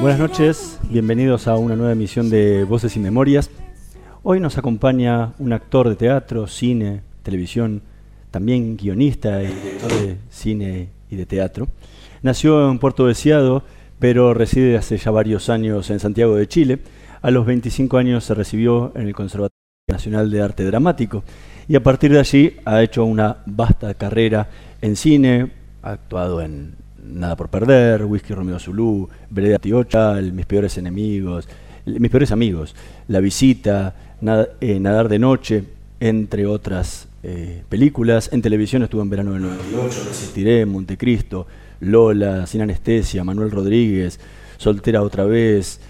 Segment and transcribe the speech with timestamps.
[0.00, 3.48] Buenas noches, bienvenidos a una nueva emisión de Voces y Memorias.
[4.22, 7.82] Hoy nos acompaña un actor de teatro, cine, televisión,
[8.30, 11.68] también guionista y director de cine y de teatro.
[12.22, 13.62] Nació en Puerto Deseado,
[14.00, 16.78] pero reside hace ya varios años en Santiago de Chile.
[17.22, 19.54] A los 25 años se recibió en el Conservatorio
[19.88, 21.22] Nacional de Arte Dramático
[21.68, 24.48] y a partir de allí ha hecho una vasta carrera
[24.82, 30.78] en cine, ha actuado en Nada por Perder, Whisky Romeo Zulú, Vereda Tiocha, Mis Peores
[30.78, 31.46] Enemigos,
[31.84, 32.74] Mis Peores Amigos,
[33.08, 33.94] La Visita,
[34.60, 35.64] eh, Nadar de Noche,
[36.00, 38.30] entre otras eh, películas.
[38.32, 41.46] En televisión estuvo en verano del 98, Resistiré, Montecristo,
[41.80, 44.18] Lola, Sin Anestesia, Manuel Rodríguez,
[44.56, 45.80] Soltera otra vez,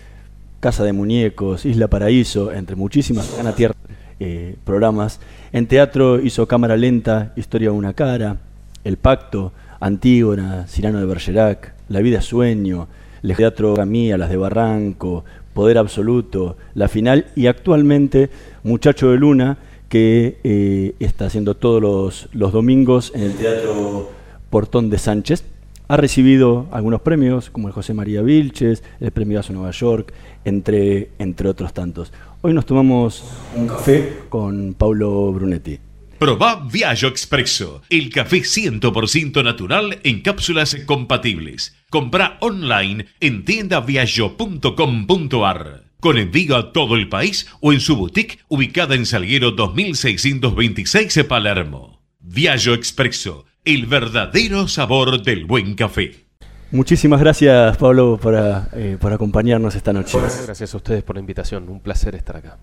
[0.58, 3.74] Casa de Muñecos, Isla Paraíso, entre muchísimas Tierra
[4.18, 5.20] eh, programas.
[5.52, 8.38] En teatro hizo Cámara Lenta, Historia de una cara,
[8.82, 9.52] El Pacto,
[9.84, 12.88] Antígona, Cirano de Bergerac, La vida es sueño,
[13.22, 18.30] El teatro Mía, Las de Barranco, Poder Absoluto, La Final y actualmente
[18.62, 19.58] Muchacho de Luna,
[19.90, 24.10] que eh, está haciendo todos los, los domingos en el Teatro
[24.48, 25.44] Portón de Sánchez.
[25.86, 30.14] Ha recibido algunos premios, como el José María Vilches, el Premio Aso Nueva York,
[30.46, 32.10] entre, entre otros tantos.
[32.40, 33.22] Hoy nos tomamos
[33.54, 35.78] un café con Paulo Brunetti.
[36.24, 41.76] Proba Viaggio Expresso, el café 100% natural en cápsulas compatibles.
[41.90, 45.84] Compra online en tiendaviaggio.com.ar.
[46.00, 52.00] Con envío a todo el país o en su boutique ubicada en Salguero 2626 Palermo.
[52.20, 56.24] Viaggio Expresso, el verdadero sabor del buen café.
[56.70, 58.34] Muchísimas gracias, Pablo, por,
[58.72, 60.16] eh, por acompañarnos esta noche.
[60.46, 62.56] Gracias a ustedes por la invitación, un placer estar acá.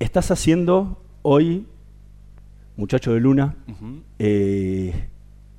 [0.00, 1.68] Estás haciendo hoy
[2.76, 3.54] Muchacho de Luna,
[4.18, 5.08] eh,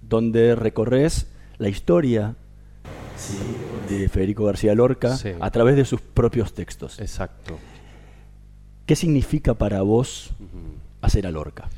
[0.02, 1.28] donde recorres
[1.58, 2.36] la historia
[3.90, 7.00] de Federico García Lorca a través de sus propios textos.
[7.00, 7.58] Exacto.
[8.86, 10.32] ¿Qué significa para vos
[11.02, 11.70] hacer a Lorca?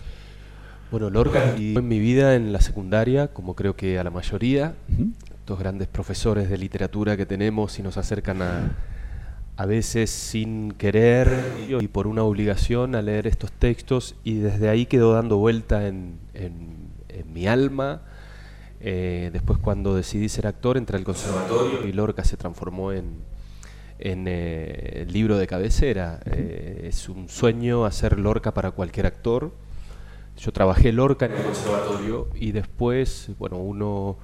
[0.92, 4.76] Bueno, Lorca en mi vida en la secundaria, como creo que a la mayoría,
[5.40, 8.72] estos grandes profesores de literatura que tenemos y nos acercan a,
[9.58, 11.30] a veces sin querer
[11.80, 16.20] y por una obligación a leer estos textos y desde ahí quedó dando vuelta en,
[17.34, 18.02] mi alma.
[18.82, 23.24] Eh, después cuando decidí ser actor entré al conservatorio y Lorca se transformó en,
[24.00, 26.20] en eh, el libro de cabecera.
[26.26, 29.54] Eh, es un sueño hacer Lorca para cualquier actor.
[30.38, 34.18] Yo trabajé Lorca en el conservatorio y después, bueno, uno,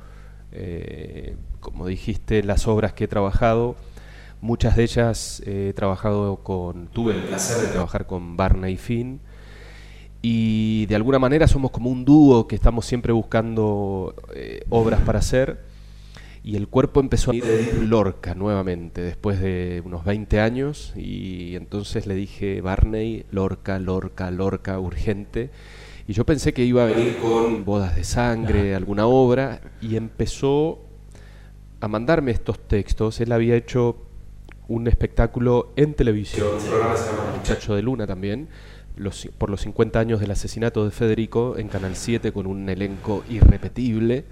[1.61, 3.77] como dijiste, las obras que he trabajado,
[4.41, 9.21] muchas de ellas he trabajado con, tuve el placer de trabajar con Barney Finn
[10.21, 14.15] y de alguna manera somos como un dúo que estamos siempre buscando
[14.69, 15.71] obras para hacer
[16.43, 17.45] y el cuerpo empezó a ir
[17.83, 24.79] Lorca nuevamente después de unos 20 años y entonces le dije Barney, Lorca, Lorca, Lorca,
[24.79, 25.51] urgente.
[26.07, 30.79] Y yo pensé que iba a venir con bodas de sangre, alguna obra, y empezó
[31.79, 33.21] a mandarme estos textos.
[33.21, 33.97] Él había hecho
[34.71, 38.47] un espectáculo en televisión, un programa se llama Muchacho de Luna también,
[39.37, 44.23] por los 50 años del asesinato de Federico en Canal 7 con un elenco irrepetible.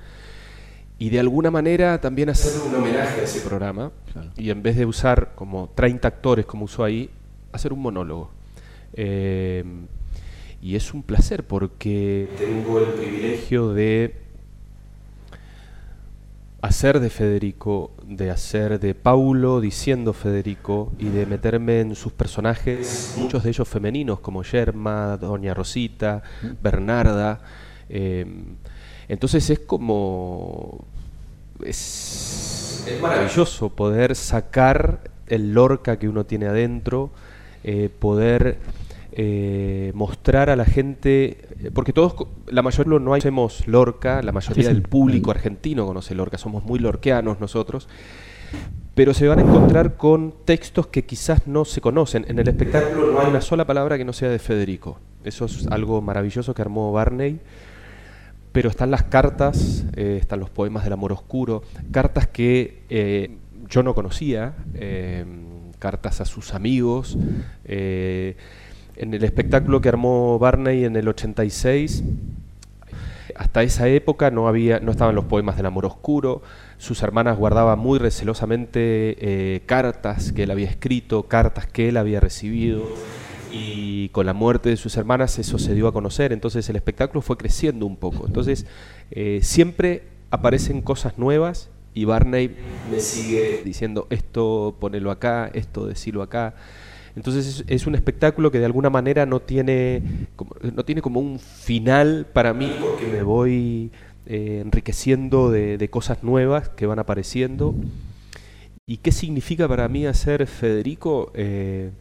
[0.98, 3.92] Y de alguna manera también hacer un homenaje a ese programa.
[4.38, 7.10] Y en vez de usar como 30 actores como usó ahí,
[7.52, 8.32] hacer un monólogo.
[8.94, 9.64] Eh,
[10.62, 14.14] y es un placer porque tengo el privilegio de
[16.62, 23.16] hacer de Federico, de hacer de Paulo diciendo Federico y de meterme en sus personajes,
[23.18, 26.22] muchos de ellos femeninos como Yerma, Doña Rosita,
[26.62, 27.40] Bernarda.
[27.90, 28.26] Eh,
[29.08, 30.86] entonces es como...
[31.64, 37.12] Es, maravilloso poder sacar el Lorca que uno tiene adentro,
[37.64, 38.58] eh, poder
[39.12, 41.38] eh, mostrar a la gente,
[41.74, 42.16] porque todos,
[42.48, 47.40] la mayoría no hacemos Lorca, la mayoría del público argentino conoce Lorca, somos muy lorqueanos
[47.40, 47.88] nosotros,
[48.96, 52.26] pero se van a encontrar con textos que quizás no se conocen.
[52.28, 55.00] En el espectáculo no hay una sola palabra que no sea de Federico.
[55.24, 57.40] Eso es algo maravilloso que armó Barney
[58.52, 63.38] pero están las cartas, eh, están los poemas del amor oscuro, cartas que eh,
[63.70, 65.26] yo no conocía, eh,
[65.78, 67.18] cartas a sus amigos.
[69.00, 72.04] En el espectáculo que armó Barney en el 86,
[73.36, 76.42] hasta esa época no, había, no estaban los poemas del amor oscuro,
[76.78, 82.84] sus hermanas guardaban muy recelosamente cartas que él había escrito, cartas que él había recibido
[83.52, 87.22] y con la muerte de sus hermanas eso se dio a conocer, entonces el espectáculo
[87.22, 88.28] fue creciendo un poco.
[88.28, 88.66] Entonces
[89.12, 92.56] eh, siempre aparecen cosas nuevas y Barney
[92.92, 96.54] me sigue diciendo esto ponelo acá, esto decilo acá.
[97.16, 100.02] Entonces es, un espectáculo que de alguna manera no tiene,
[100.36, 103.92] como, no tiene como un final para mí porque me voy
[104.26, 107.76] eh, enriqueciendo de, cosas nuevas que van apareciendo.
[108.86, 111.32] ¿Y qué significa para mí hacer Federico?
[111.36, 111.92] Eh,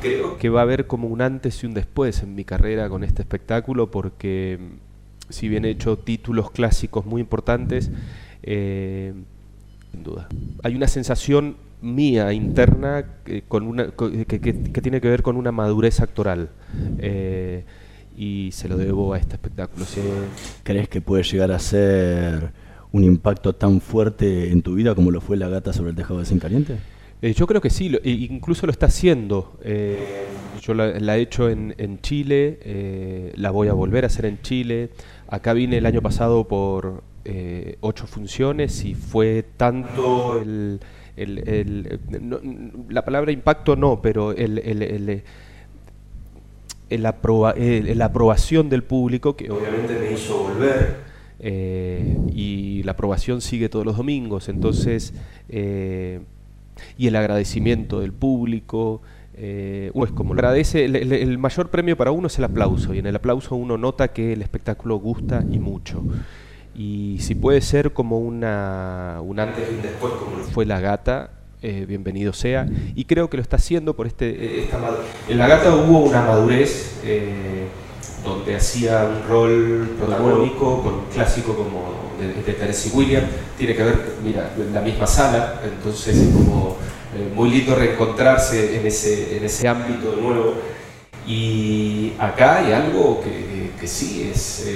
[0.00, 3.04] creo que va a haber como un antes y un después en mi carrera con
[3.04, 7.90] este espectáculo porque mm, si bien he hecho títulos clásicos muy importantes,
[8.42, 9.14] eh,
[9.92, 10.28] sin duda.
[10.62, 14.38] Hay una sensación mía interna que, con una, que,
[14.82, 16.50] tiene que ver con una madurez actoral.
[16.98, 17.64] Eh,
[18.16, 19.86] y se lo debo a este espectáculo.
[20.62, 22.52] ¿Crees que puede llegar a ser
[22.92, 26.20] un impacto tan fuerte en tu vida como lo fue La gata sobre el tejado
[26.20, 26.76] de Zinc Caliente?
[27.22, 29.58] Eh, yo creo que sí, e incluso lo está haciendo.
[29.62, 30.26] Eh,
[30.62, 34.90] yo la, he hecho en, Chile, eh, la voy a volver a hacer en Chile.
[35.28, 37.02] Acá vine el año pasado por
[37.80, 40.80] ocho funciones y fue tanto el,
[41.16, 45.22] la palabra impacto no, pero el,
[46.90, 50.96] la aprobación del público que obviamente me hizo volver.
[52.34, 55.14] y la aprobación sigue todos los domingos, entonces
[56.98, 59.02] y el agradecimiento del público.
[59.34, 63.56] Eh, como agradece, el, mayor premio para uno es el aplauso, y en el aplauso
[63.56, 66.02] uno nota que el espectáculo gusta y mucho.
[66.74, 71.30] Y si puede ser como una, un antes y un después, como fue La Gata,
[71.62, 72.66] eh, bienvenido sea.
[72.94, 74.62] Y creo que lo está haciendo por este.
[74.62, 74.78] Esta
[75.28, 77.66] en La Gata hubo una madurez eh,
[78.24, 83.26] donde hacía un rol protagónico, con un clásico como de, de Tennessee Williams,
[83.58, 86.76] tiene que ver, mira, en la misma sala, entonces es como
[87.14, 90.54] eh, muy lindo reencontrarse en ese, en ese ámbito de nuevo.
[91.26, 94.66] Y acá hay algo que, que sí es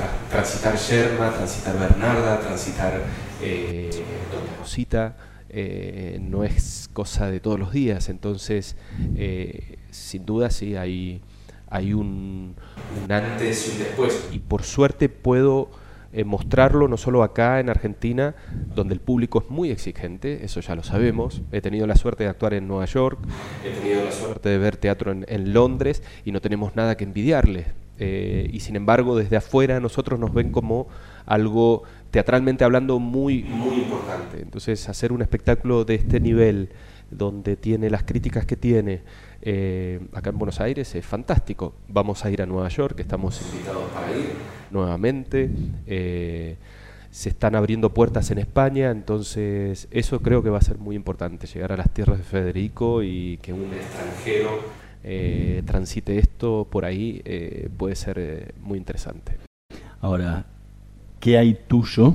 [0.00, 3.02] eh, transitar Sherma, transitar Bernarda, transitar
[3.42, 3.90] eh,
[4.32, 5.16] Doña Rosita.
[5.50, 8.76] Eh, no es cosa de todos los días, entonces
[9.90, 11.22] sin duda sí hay,
[11.70, 12.54] hay un,
[13.02, 14.28] un antes y un después.
[14.30, 15.70] Y por suerte puedo
[16.10, 18.34] eh, mostrarlo no solo acá en Argentina,
[18.74, 21.42] donde el público es muy exigente, eso ya lo sabemos.
[21.52, 23.18] He tenido la suerte de actuar en Nueva York,
[23.62, 27.66] he tenido la suerte de ver teatro en, Londres y no tenemos nada que envidiarle.
[27.98, 30.88] Eh, y sin embargo, desde afuera nosotros nos ven como
[31.26, 34.40] algo teatralmente hablando, muy, muy importante.
[34.40, 36.70] Entonces, hacer un espectáculo de este nivel,
[37.10, 39.00] donde tiene las críticas que tiene,
[39.42, 41.74] eh, acá en Buenos Aires es fantástico.
[41.88, 44.32] Vamos a ir a Nueva York, estamos invitados para ir
[44.70, 45.50] nuevamente.
[45.86, 46.56] Eh,
[47.10, 51.46] se están abriendo puertas en España, entonces eso creo que va a ser muy importante,
[51.46, 54.60] llegar a las tierras de Federico y que un extranjero
[55.10, 57.22] eh, transite esto por ahí
[57.76, 59.38] puede ser muy interesante.
[60.00, 60.46] Ahora,
[61.18, 62.14] ¿qué hay tuyo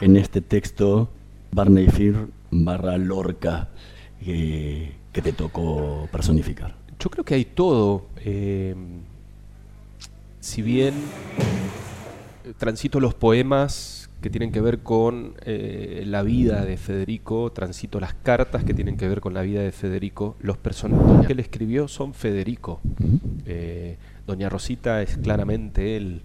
[0.00, 1.10] en este texto
[1.50, 3.68] Barney Fir barra Lorca?
[4.24, 6.74] que, te tocó personificar?
[6.98, 8.06] Yo creo que hay todo.
[8.24, 8.74] Eh,
[10.40, 10.94] si bien
[12.44, 18.00] eh, transito los poemas que tienen que ver con eh, la vida de Federico, transito
[18.00, 21.40] las cartas que tienen que ver con la vida de Federico, los personajes que él
[21.40, 22.80] escribió son Federico.
[24.26, 26.22] Doña Rosita es claramente él.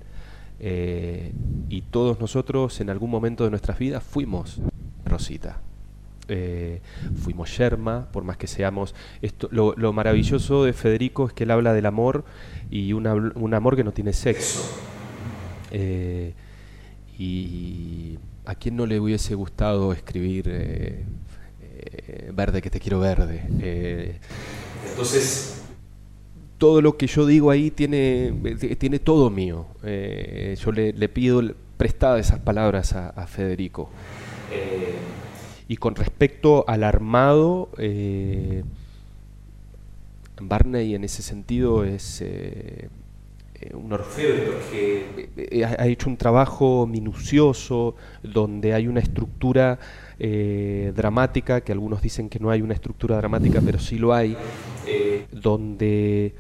[1.70, 4.62] y todos nosotros en algún momento de nuestras vidas fuimos
[5.06, 5.60] Rosita.
[6.30, 6.82] Eh,
[7.24, 8.94] fuimos yerma, por más que seamos...
[9.22, 12.26] Esto, lo, maravilloso de Federico es que él habla del amor
[12.70, 14.62] y un amor que no tiene sexo.
[15.72, 16.34] Eh,
[17.18, 21.04] y a quién no le hubiese gustado escribir eh,
[22.34, 24.20] verde que te quiero verde.
[24.90, 25.62] entonces,
[26.58, 28.34] todo lo que yo digo ahí tiene,
[28.80, 29.68] tiene todo mío.
[29.84, 31.42] yo le, pido
[31.78, 33.90] prestada esas palabras a, a Federico.
[35.68, 38.64] Y con respecto al armado, eh,
[40.40, 42.90] Barney en ese sentido es eh, eh,
[43.74, 49.80] un orfeo porque ha hecho un trabajo minucioso donde hay una estructura
[50.20, 54.36] dramática, que algunos dicen que no hay una estructura dramática, pero sí lo hay,
[55.32, 56.34] donde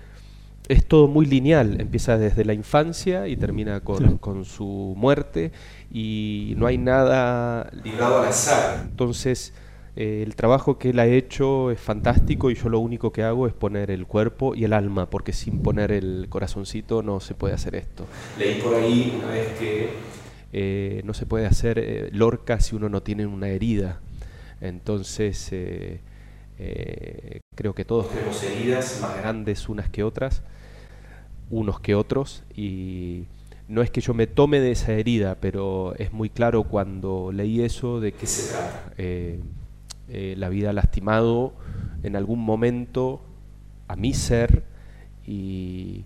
[0.67, 5.51] es todo muy lineal, empieza desde la infancia y termina con, su muerte
[5.91, 8.85] y no hay nada ligado al azar.
[8.89, 9.53] Entonces,
[9.97, 13.47] eh, el trabajo que él ha hecho es fantástico y yo lo único que hago
[13.47, 17.53] es poner el cuerpo y el alma, porque sin poner el corazoncito no se puede
[17.53, 18.05] hacer esto.
[18.37, 19.89] Leí por ahí una vez que
[20.53, 23.99] eh, no se puede hacer eh, Lorca si uno no tiene una herida.
[24.61, 25.51] Entonces,
[27.55, 30.41] creo que todos tenemos heridas más grandes unas que otras
[31.49, 33.25] unos que otros y
[33.67, 37.61] no es que yo me tome de esa herida, pero es muy claro cuando leí
[37.61, 38.93] eso de qué se trata.
[38.97, 39.39] Eh,
[40.09, 41.53] eh, la vida ha lastimado
[42.03, 43.21] en algún momento
[43.87, 44.63] a mi ser
[45.25, 46.05] y,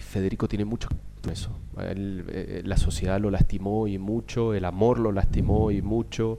[0.00, 0.88] Federico tiene mucho
[1.30, 1.50] eso.
[1.78, 6.38] Eh, la sociedad lo lastimó y mucho, el amor lo lastimó y mucho.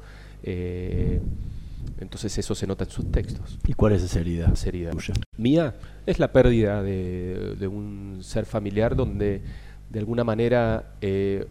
[2.00, 3.60] Entonces eso se nota en sus textos.
[3.66, 4.52] ¿Y cuál es esa herida?
[4.54, 4.92] Esa herida
[5.38, 5.76] mía
[6.06, 9.42] es la pérdida de, un ser familiar donde
[9.90, 11.48] de alguna manera eh,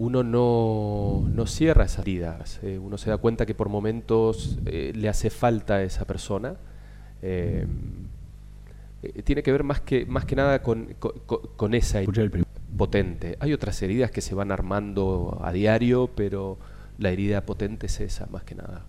[0.00, 2.58] uno no, cierra esas heridas.
[2.62, 6.56] Eh, uno se da cuenta que por momentos eh, le hace falta a esa persona.
[9.24, 12.30] tiene que ver más que, más que nada con, con esa herida
[12.78, 13.36] potente.
[13.40, 16.58] Hay otras heridas que se van armando a diario, pero
[16.98, 18.86] la herida potente es esa más que nada.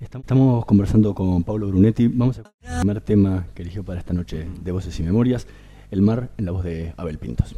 [0.00, 2.08] Estamos conversando con Pablo Brunetti.
[2.08, 5.46] Vamos a el primer tema que eligió para esta noche de Voces y Memorias,
[5.90, 7.56] El mar en la voz de Abel Pintos.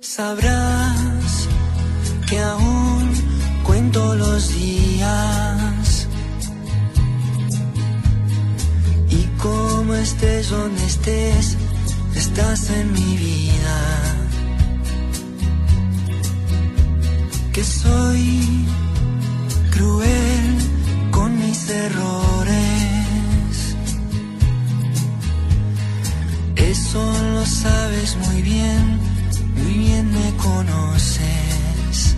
[0.00, 1.48] Sabrás
[2.28, 3.12] que aún
[3.64, 6.08] cuento los días
[9.10, 11.56] y como estés donde estés,
[12.14, 13.78] estás en mi vida.
[17.52, 18.66] Que soy
[19.70, 20.56] cruel
[21.10, 22.56] con mis errores.
[26.56, 28.98] Eso lo sabes muy bien,
[29.56, 32.16] muy bien me conoces.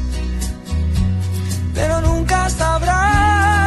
[1.75, 3.58] Pero nunca sabrás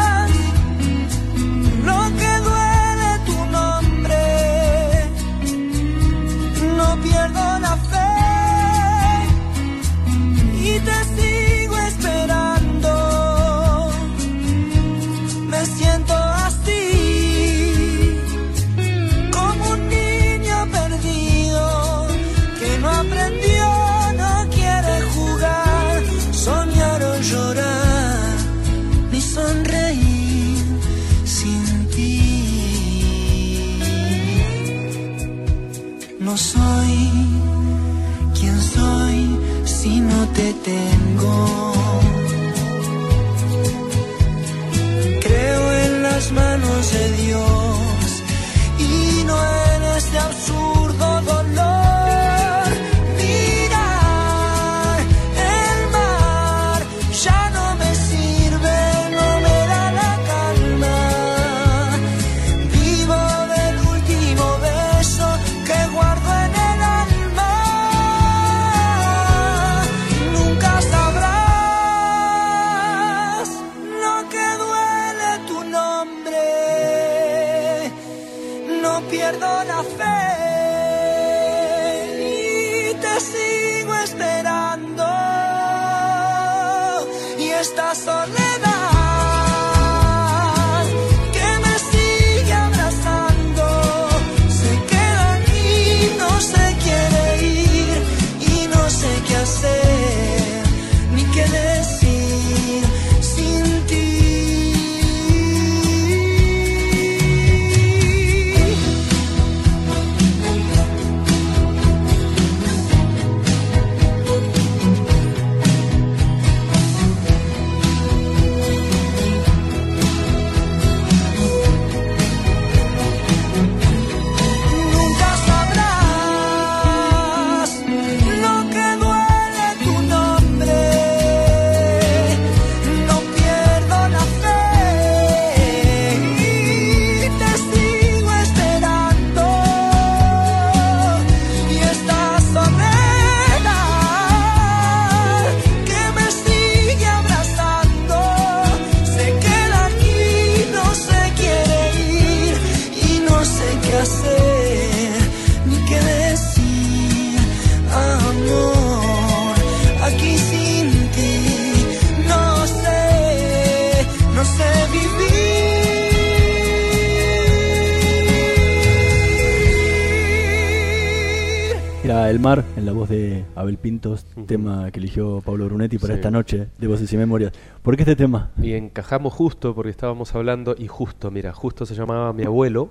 [174.51, 176.19] tema que eligió Pablo Brunetti para Sí.
[176.19, 177.53] esta noche de Voces y Memorias.
[177.81, 178.51] ¿Por qué este tema?
[178.61, 182.89] Y encajamos justo porque estábamos hablando, y justo, mira, justo se llamaba mi abuelo,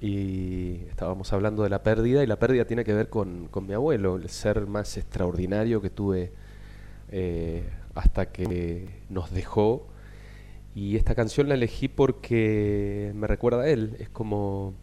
[0.00, 3.72] y estábamos hablando de la pérdida, y la pérdida tiene que ver con, con mi
[3.74, 6.32] abuelo, el ser más extraordinario que tuve
[7.10, 9.86] eh, hasta que nos dejó.
[10.74, 14.74] Y esta canción la elegí porque me recuerda a él, es como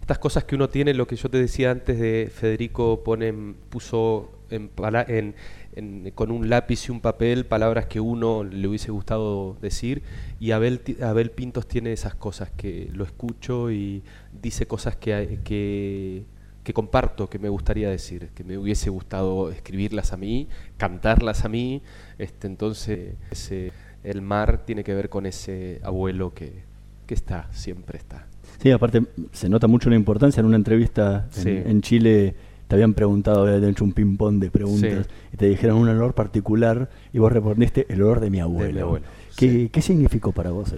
[0.00, 3.32] estas cosas que uno tiene, lo que yo te decía antes de Federico pone,
[3.70, 5.34] puso en, pala- en-
[5.76, 10.02] en- con un lápiz y un papel palabras que uno le hubiese gustado decir
[10.40, 14.02] y Abel, Abel Pintos tiene esas cosas que lo escucho y
[14.42, 16.24] dice cosas que, que,
[16.64, 21.48] que comparto, que me gustaría decir, que me hubiese gustado escribirlas a mí, cantarlas a
[21.48, 21.82] mí,
[22.18, 23.72] este, entonces ese,
[24.04, 26.62] el mar tiene que ver con ese abuelo que,
[27.06, 28.26] que está, siempre está.
[28.62, 30.40] Sí, aparte se nota mucho la importancia.
[30.40, 31.48] En una entrevista en, Sí.
[31.64, 32.34] en Chile
[32.68, 35.12] te habían preguntado, habían hecho un ping-pong de preguntas Sí.
[35.32, 38.82] y te dijeron un olor particular y vos respondiste el olor de mi abuelo.
[38.86, 39.68] abuelo, ¿Qué, sí.
[39.72, 40.74] qué significó para vos?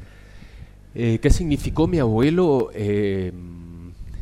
[0.95, 2.71] Eh, ¿Qué significó mi abuelo?
[2.75, 3.33] Eh,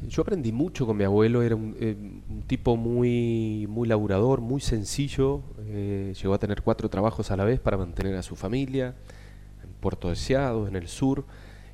[0.09, 1.94] yo aprendí mucho con mi abuelo, era un, eh,
[2.31, 7.44] un tipo muy, muy laburador, muy sencillo, eh, llegó a tener cuatro trabajos a la
[7.44, 8.94] vez para mantener a su familia,
[9.62, 11.24] en Puerto Deseado, en el sur,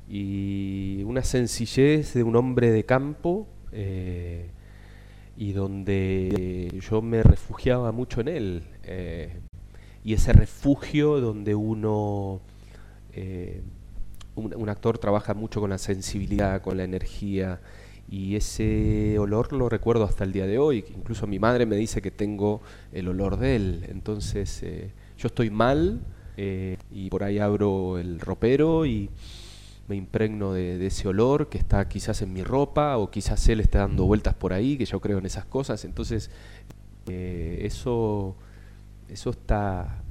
[0.09, 4.49] y una sencillez de un hombre de campo, eh,
[5.37, 9.41] y donde yo me refugiaba mucho en él, eh,
[10.03, 12.41] y ese refugio donde uno...
[13.13, 13.61] eh,
[14.35, 17.61] un, actor trabaja mucho con la sensibilidad, con la energía,
[18.09, 20.83] y ese olor lo recuerdo hasta el día de hoy.
[20.95, 23.85] Incluso mi madre me dice que tengo el olor de él.
[23.89, 26.01] Entonces eh, yo estoy mal
[26.37, 29.09] y por ahí abro el ropero y
[29.87, 33.59] me impregno de, de ese olor que está quizás en mi ropa o quizás él
[33.59, 35.85] está dando vueltas por ahí, que yo creo en esas cosas.
[35.85, 36.31] Entonces
[37.07, 38.35] eh, eso,
[39.09, 40.01] eso está,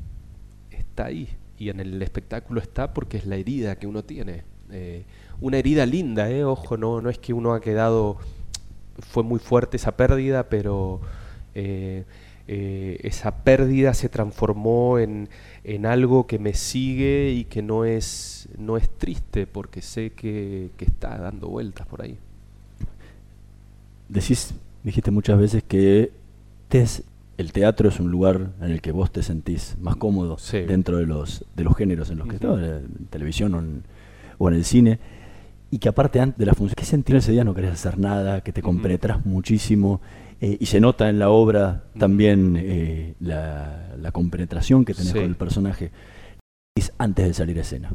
[0.71, 4.45] está ahí y en el espectáculo está porque es la herida que uno tiene.
[4.71, 5.05] Eh,
[5.41, 8.17] una herida linda, eh, ojo, no, no es que uno ha quedado,
[8.99, 11.01] fue muy fuerte esa pérdida, pero
[11.55, 12.05] eh,
[12.47, 15.29] eh, esa pérdida se transformó en,
[15.65, 20.71] en algo que me sigue y que no es, no es triste porque sé que,
[20.77, 22.19] que está dando vueltas por ahí.
[24.09, 26.13] Decís, dijiste muchas veces que
[26.69, 27.03] te es-
[27.37, 30.61] el teatro es un lugar en el que vos te sentís más cómodo Sí.
[30.61, 32.55] dentro de los, de los géneros en los que Ujú.
[32.57, 33.83] estás, en televisión o en,
[34.39, 35.01] o en el cine,
[35.71, 38.43] y que aparte antes de la función, ¿qué sentir ese día no querés hacer nada,
[38.43, 38.67] que te Ujú.
[38.69, 40.01] compenetras muchísimo,
[40.41, 45.19] eh, y se nota en la obra también eh, la, la compenetración que tenés Sí.
[45.19, 45.91] con el personaje
[46.77, 47.93] es antes de salir a escena?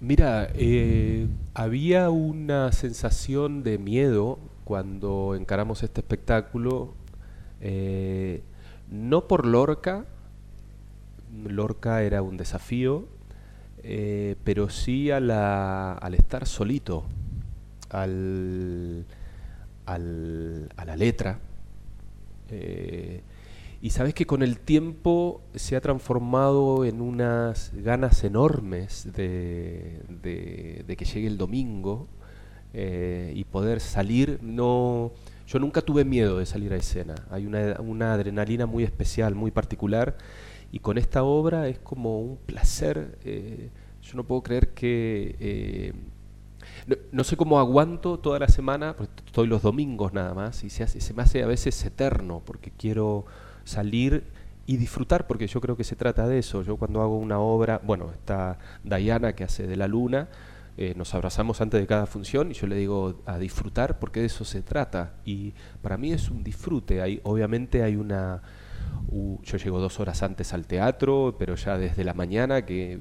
[0.00, 6.94] Mira, eh, había una sensación de miedo cuando encaramos este espectáculo,
[8.90, 10.04] no por Lorca,
[11.46, 13.06] Lorca era un desafío,
[14.44, 17.04] pero sí a la- al estar solito,
[17.90, 19.04] al,
[19.86, 21.40] al- a la letra.
[22.50, 23.22] Eh,
[23.80, 30.02] y sabes que con el tiempo se ha transformado en unas ganas enormes de,
[30.96, 32.06] que llegue el domingo
[32.74, 34.38] eh, y poder salir.
[34.42, 35.12] No,
[35.48, 37.14] yo nunca tuve miedo de salir a escena.
[37.30, 40.16] Hay una, una adrenalina muy especial, muy particular.
[40.70, 43.18] Y con esta obra es como un placer.
[43.24, 43.70] eh,
[44.02, 45.94] yo no puedo creer que...
[47.12, 50.82] no, sé cómo aguanto toda la semana, porque estoy los domingos nada más, y se,
[50.84, 53.24] hace- se me hace a veces eterno, porque quiero
[53.64, 54.24] salir
[54.66, 56.62] y disfrutar, porque yo creo que se trata de eso.
[56.62, 60.28] Yo cuando hago una obra, bueno, está Diana que hace de la luna,
[60.78, 64.26] eh, nos abrazamos antes de cada función y yo le digo a disfrutar porque de
[64.26, 65.14] eso se trata.
[65.24, 67.02] Y para mí es un disfrute.
[67.02, 68.40] Hay, obviamente hay una...
[69.42, 73.00] yo llego dos horas antes al teatro, pero ya desde la mañana que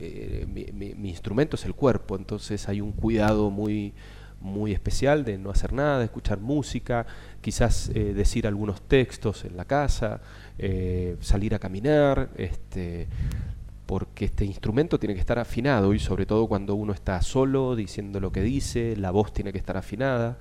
[0.00, 3.92] eh, mi, instrumento es el cuerpo, entonces hay un cuidado muy,
[4.40, 7.06] muy especial de no hacer nada, de escuchar música,
[7.40, 10.20] quizás eh, decir algunos textos en la casa,
[10.58, 13.08] eh, salir a caminar, este,
[13.86, 18.20] porque este instrumento tiene que estar afinado y sobre todo cuando uno está solo diciendo
[18.20, 20.38] lo que dice, la voz tiene que estar afinada,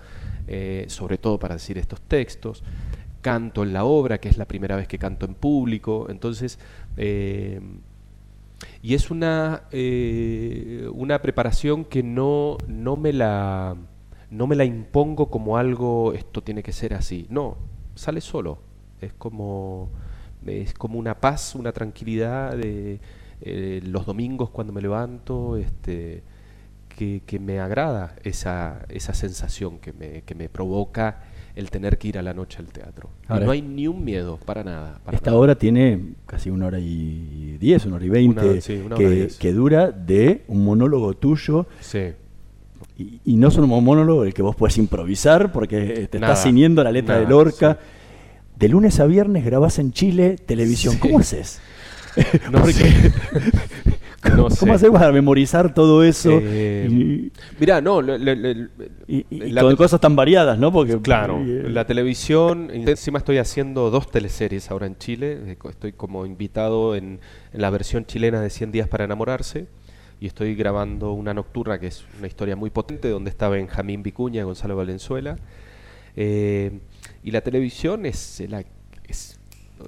[0.87, 2.63] sobre todo para decir estos textos.
[3.21, 6.59] Canto en la obra, que es la primera vez que canto en público, entonces
[8.81, 13.75] y es una, eh, una preparación que no, no, me la,
[14.29, 17.27] no me la impongo como algo, esto tiene que ser así.
[17.29, 17.57] No,
[17.95, 18.59] sale solo.
[19.01, 19.89] Es como,
[20.45, 22.99] es como una paz, una tranquilidad de
[23.41, 26.23] eh, los domingos cuando me levanto, este,
[26.89, 31.21] que, que me agrada esa, esa sensación que me, que me provoca
[31.57, 33.09] el tener que ir a la noche al teatro.
[33.29, 34.99] Y no hay ni un miedo, para nada.
[35.03, 35.41] para Esta nada.
[35.41, 39.91] obra tiene casi una hora y diez, una hora y veinte, sí, que, que dura
[39.91, 41.65] de un monólogo tuyo.
[41.79, 42.11] Sí.
[42.97, 46.45] Y, y no solo un monólogo el que vos puedes improvisar, porque te Nada, estás
[46.47, 47.77] ciñendo la letra nada, de Lorca.
[47.81, 47.87] sí.
[48.59, 50.93] De lunes a viernes grabás en Chile televisión.
[50.95, 50.99] Sí.
[50.99, 51.59] ¿Cómo haces?
[52.51, 53.11] No Porque- sé.
[54.35, 54.59] No sé.
[54.59, 56.39] ¿Cómo haces para memorizar todo eso?
[56.41, 58.67] Eh, y Mirá, no, le- le- le-
[59.07, 60.71] y- y la con te- cosas tan variadas, ¿no?
[60.71, 65.57] Porque Claro, y, eh, la televisión, encima estoy haciendo dos teleseries ahora en Chile, eh,
[65.69, 67.19] estoy como invitado en,
[67.53, 69.67] en la versión chilena de 100 días para enamorarse
[70.19, 74.41] y estoy grabando una nocturna que es una historia muy potente donde está Benjamín Vicuña
[74.41, 75.35] y Gonzalo Valenzuela.
[76.15, 76.79] Eh,
[77.23, 78.63] y la televisión es, la,
[79.07, 79.39] es,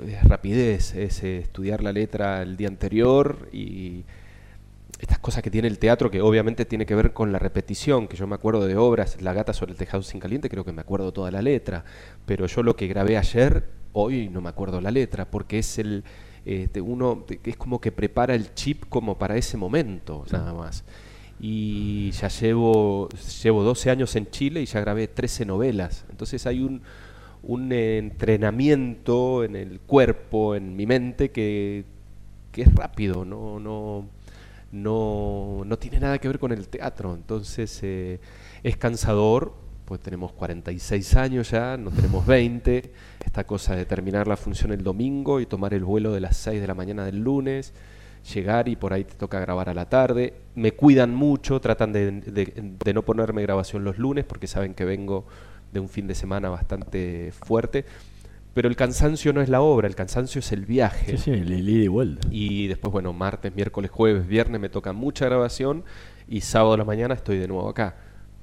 [0.08, 4.04] es rapidez, es eh, estudiar la letra el día anterior y
[4.99, 8.17] estas cosas que tiene el teatro que obviamente tiene que ver con la repetición, que
[8.17, 10.81] yo me acuerdo de obras, La gata sobre el tejado sin caliente, creo que me
[10.81, 11.85] acuerdo toda la letra,
[12.25, 16.03] pero yo lo que grabé ayer, hoy no me acuerdo la letra, porque es el
[16.45, 20.83] de uno es como que prepara el chip como para ese momento, nada más.
[21.39, 23.07] Y ya llevo,
[23.43, 26.05] llevo 12 años en Chile y ya grabé 13 novelas.
[26.09, 26.81] Entonces hay un,
[27.43, 31.85] un entrenamiento en el cuerpo, en mi mente, que,
[32.51, 34.07] que es rápido, no, no,
[34.71, 37.13] no, no tiene nada que ver con el teatro.
[37.13, 38.19] Entonces eh,
[38.63, 39.53] es cansador,
[39.86, 42.91] pues tenemos 46 años ya, no tenemos 20.
[43.25, 46.62] Esta cosa de terminar la función el domingo y tomar el vuelo de las 6
[46.62, 47.73] de la mañana del lunes,
[48.34, 50.34] llegar y por ahí te toca grabar a la tarde.
[50.55, 54.86] Me cuidan mucho, tratan de, de- de no ponerme grabación los lunes porque saben que
[54.86, 55.25] vengo
[55.71, 57.86] de un fin de semana bastante fuerte.
[58.53, 61.17] Pero el cansancio no es la obra, el cansancio es el viaje.
[61.17, 62.27] Sí, sí, el ida y vuelta.
[62.31, 65.83] Y después, bueno, martes, miércoles, jueves, viernes me toca mucha grabación
[66.27, 67.97] y sábado a la mañana estoy de nuevo acá.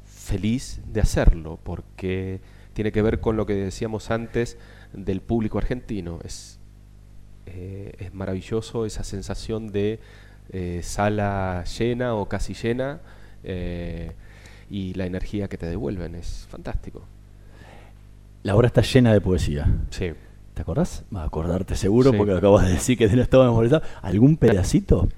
[0.04, 2.40] Feliz de hacerlo porque
[2.72, 4.58] tiene que ver con lo que decíamos antes
[4.92, 6.20] del público argentino.
[6.24, 6.60] Es,
[7.46, 9.98] eh, es maravilloso esa sensación de
[10.50, 13.00] eh, sala llena o casi llena
[13.42, 14.12] eh,
[14.70, 16.14] y la energía que te devuelven.
[16.14, 17.04] Es fantástico.
[18.46, 19.66] La obra está llena de poesía.
[19.90, 20.12] Sí.
[20.54, 21.04] ¿Te acordás?
[21.10, 22.16] Vas a acordarte seguro Sí.
[22.16, 23.84] porque acabas de decir que te lo estaba memorizando.
[24.02, 25.08] ¿Algún pedacito?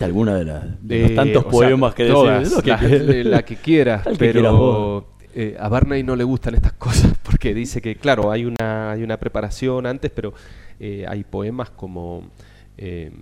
[0.00, 2.52] ¿De alguna de, las de los Eh, tantos sea, poemas que decís?
[2.52, 6.72] Lo que la, la que quieras, que pero eh, a Barney no le gustan estas
[6.72, 10.34] cosas porque dice que, claro, hay una, hay una preparación antes, pero
[10.80, 12.24] eh, hay poemas como
[12.76, 13.12] eh,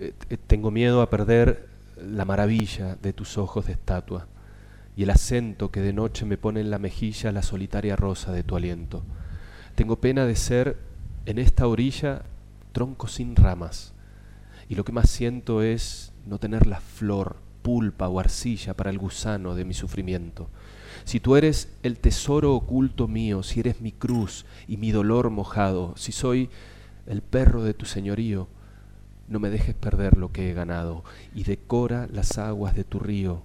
[0.00, 1.68] eh, eh, Tengo miedo a perder
[2.00, 4.26] la maravilla de tus ojos de estatua
[4.98, 8.42] y el acento que de noche me pone en la mejilla la solitaria rosa de
[8.42, 9.04] tu aliento.
[9.76, 10.76] Tengo pena de ser
[11.24, 12.22] en esta orilla
[12.72, 13.94] tronco sin ramas
[14.68, 18.98] y lo que más siento es no tener la flor, pulpa o arcilla para el
[18.98, 20.50] gusano de mi sufrimiento.
[21.04, 25.94] Si tú eres el tesoro oculto mío, si eres mi cruz y mi dolor mojado,
[25.96, 26.50] si soy
[27.06, 28.48] el perro de tu señorío,
[29.28, 31.04] no me dejes perder lo que he ganado
[31.36, 33.44] y decora las aguas de tu río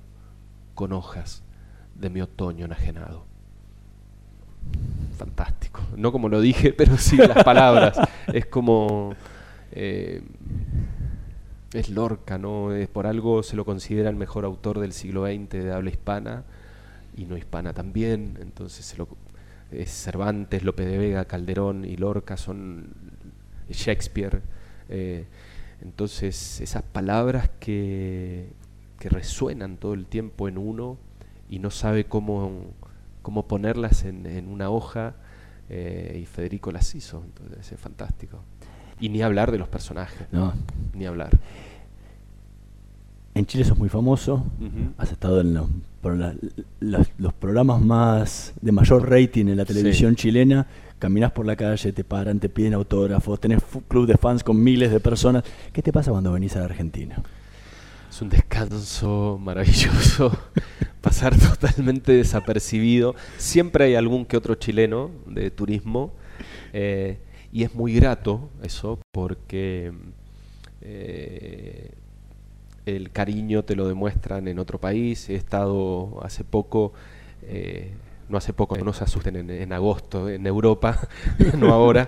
[0.75, 1.43] con hojas
[1.95, 3.25] de mi otoño enajenado.
[5.17, 5.81] Fantástico.
[5.95, 7.97] No como lo dije, pero sí las palabras.
[8.27, 9.15] es como...
[9.71, 10.21] eh,
[11.73, 12.71] es Lorca, ¿no?
[12.71, 16.43] Es por algo se lo considera el mejor autor del siglo XX de habla hispana
[17.17, 18.37] y no hispana también.
[18.41, 19.07] Entonces se lo,
[19.71, 22.93] es Cervantes, Lope de Vega, Calderón y Lorca son
[23.69, 24.41] Shakespeare.
[24.89, 25.25] eh,
[25.81, 28.47] entonces, esas palabras que,
[29.03, 30.97] que resuenan todo el tiempo en uno
[31.49, 32.67] y no sabe cómo,
[33.21, 35.15] cómo ponerlas en, en una hoja,
[35.69, 38.39] eh, y Federico las hizo, entonces es fantástico.
[39.01, 40.53] Y ni hablar de los personajes, No.
[40.93, 41.37] ni hablar.
[43.35, 44.93] En Chile sos muy famoso, Ujú.
[44.97, 45.67] has estado en los,
[46.01, 46.33] por la-
[46.79, 50.65] los- los programas más de mayor rating en la televisión chilena,
[50.97, 54.91] caminás por la calle, te paran, te piden autógrafos, tenés club de fans con miles
[54.91, 55.43] de personas.
[55.73, 57.21] ¿Qué te pasa cuando venís a la Argentina?
[58.13, 60.31] Es un descanso maravilloso,
[61.01, 63.15] pasar totalmente desapercibido.
[63.39, 66.13] Siempre hay algún que otro chileno de turismo
[66.73, 67.17] eh,
[67.51, 69.91] y es muy grato eso porque
[70.81, 71.89] eh,
[72.85, 75.27] el cariño te lo demuestran en otro país.
[75.29, 76.93] He estado hace poco,
[77.41, 77.93] eh,
[78.29, 80.99] no hace poco, no se asusten, en, en agosto en Europa,
[81.57, 82.07] no ahora.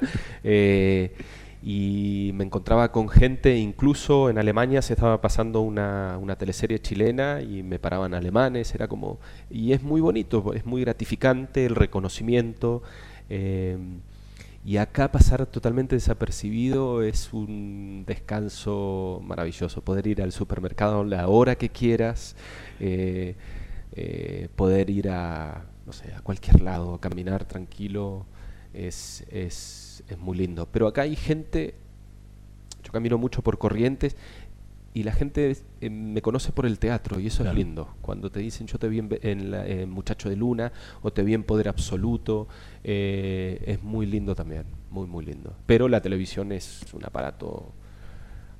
[1.66, 7.42] Y me encontraba con gente, incluso en Alemania se estaba pasando una, una teleserie chilena
[7.42, 9.20] y me paraban alemanes, era como...
[9.50, 12.84] Y es muy bonito, es muy gratificante el reconocimiento.
[13.30, 13.78] eh,
[14.66, 19.82] y acá pasar totalmente desapercibido es un descanso maravilloso.
[19.84, 22.36] Poder ir al supermercado a la hora que quieras,
[22.80, 23.36] eh,
[23.94, 28.26] eh, poder ir a, no sé, a cualquier lado, caminar tranquilo,
[28.74, 30.68] es, es, es muy lindo.
[30.72, 31.76] Pero acá hay gente,
[32.84, 34.16] yo camino mucho por corrientes
[34.94, 37.52] y la gente eh, me conoce por el teatro y eso Claro.
[37.58, 37.96] es lindo.
[38.02, 41.34] Cuando te dicen yo te vi en, la- en Muchacho de Luna o te vi
[41.34, 42.48] en Poder Absoluto,
[42.84, 45.54] eh, es muy lindo también, muy muy lindo.
[45.66, 47.74] Pero la televisión es un aparato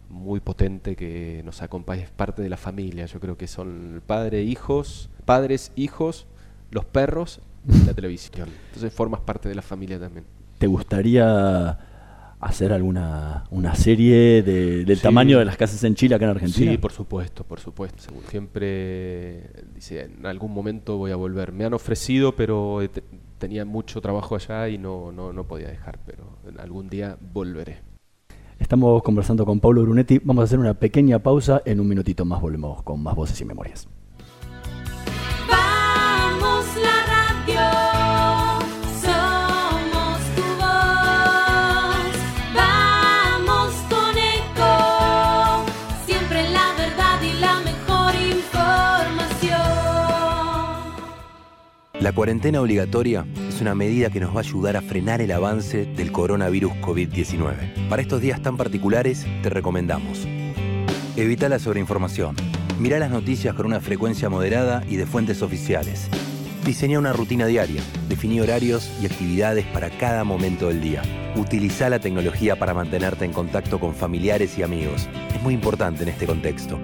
[0.10, 3.06] muy potente que nos acompaña, es parte de la familia.
[3.06, 6.28] Yo creo que son padre, hijos, padres, hijos,
[6.72, 8.50] los perros y la televisión.
[8.68, 10.26] Entonces formas parte de la familia también.
[10.58, 11.78] ¿Te gustaría
[12.40, 15.04] hacer alguna una serie de- del Sí.
[15.04, 16.72] tamaño de las casas en Chile acá en Argentina?
[16.72, 18.02] Sí, por supuesto, por supuesto.
[18.04, 18.28] seguro.
[18.30, 21.52] Siempre dice, en algún momento voy a volver.
[21.52, 23.04] Me han ofrecido, pero te-
[23.38, 26.24] tenía mucho trabajo allá y no, no, no podía dejar, pero
[26.60, 27.80] algún día volveré.
[28.60, 30.20] Estamos conversando con Pablo Brunetti.
[30.24, 31.62] Vamos a hacer una pequeña pausa.
[31.66, 33.88] En un minutito más volvemos con más voces y memorias.
[52.02, 55.86] La cuarentena obligatoria es una medida que nos va a ayudar a frenar el avance
[55.86, 57.88] del coronavirus COVID-19.
[57.88, 60.28] Para estos días tan particulares, te recomendamos.
[61.16, 62.36] Evita la sobreinformación.
[62.80, 66.10] Mira las noticias con una frecuencia moderada y de fuentes oficiales.
[66.66, 67.82] Diseña una rutina diaria.
[68.10, 71.02] Definí horarios y actividades para cada momento del día.
[71.38, 75.08] Utiliza la tecnología para mantenerte en contacto con familiares y amigos.
[75.34, 76.78] Es muy importante en este contexto.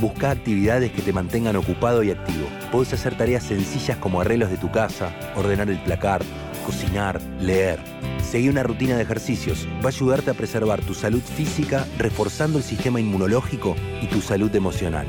[0.00, 2.46] Busca actividades que te mantengan ocupado y activo.
[2.70, 6.20] Puedes hacer tareas sencillas como arreglos de tu casa, ordenar el placar,
[6.66, 7.78] cocinar, leer.
[8.22, 9.66] Seguí una rutina de ejercicios.
[9.80, 14.54] Va a ayudarte a preservar tu salud física, reforzando el sistema inmunológico y tu salud
[14.54, 15.06] emocional.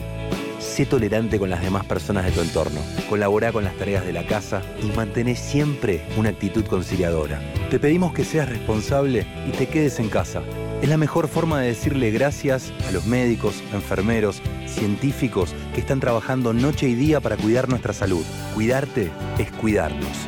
[0.60, 2.80] Sé tolerante con las demás personas de tu entorno.
[3.10, 7.41] Colabora con las tareas de la casa y mantén siempre una actitud conciliadora.
[7.69, 10.41] Te pedimos que seas responsable y te quedes en casa.
[10.82, 16.54] Es la mejor forma de decirle gracias a los médicos, enfermeros, científicos que están trabajando
[16.54, 18.24] noche y día para cuidar nuestra salud.
[18.54, 20.28] Cuidarte es cuidarnos.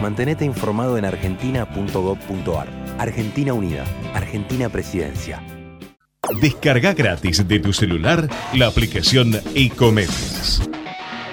[0.00, 2.68] Mantenete informado en argentina.gov.ar.
[2.98, 3.84] Argentina Unida.
[4.14, 5.42] Argentina Presidencia.
[6.40, 10.62] Descarga gratis de tu celular la aplicación Ecomedios.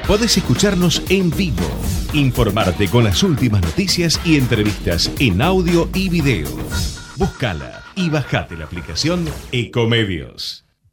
[0.08, 1.66] Podés escucharnos en vivo,
[2.14, 6.50] informarte con las últimas noticias y entrevistas en audio y video.
[7.18, 10.67] Búscala y bajate la aplicación Ecomedios.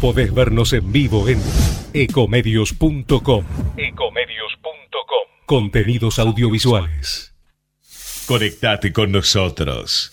[0.00, 1.40] Podés vernos en vivo en
[1.92, 3.44] ecomedios.com.
[5.46, 7.34] Contenidos audiovisuales.
[8.26, 10.10] Conectate con nosotros.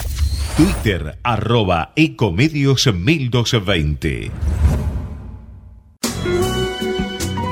[0.56, 4.32] Twitter arroba Ecomedios 1220.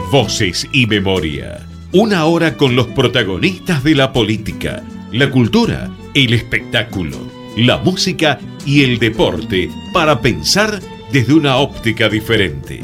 [0.09, 1.67] Voces y memoria.
[1.91, 7.17] Una hora con los protagonistas de la política, la cultura, el espectáculo,
[7.57, 10.79] la música y el deporte para pensar
[11.13, 12.81] desde una óptica diferente.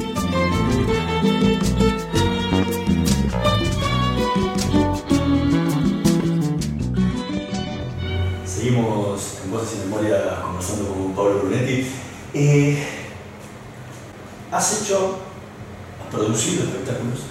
[8.46, 11.88] Seguimos en Voces y Memoria conversando con Pablo Brunetti.
[12.36, 12.78] Eh,
[14.52, 15.18] has hecho,
[16.00, 17.22] has producido espectáculos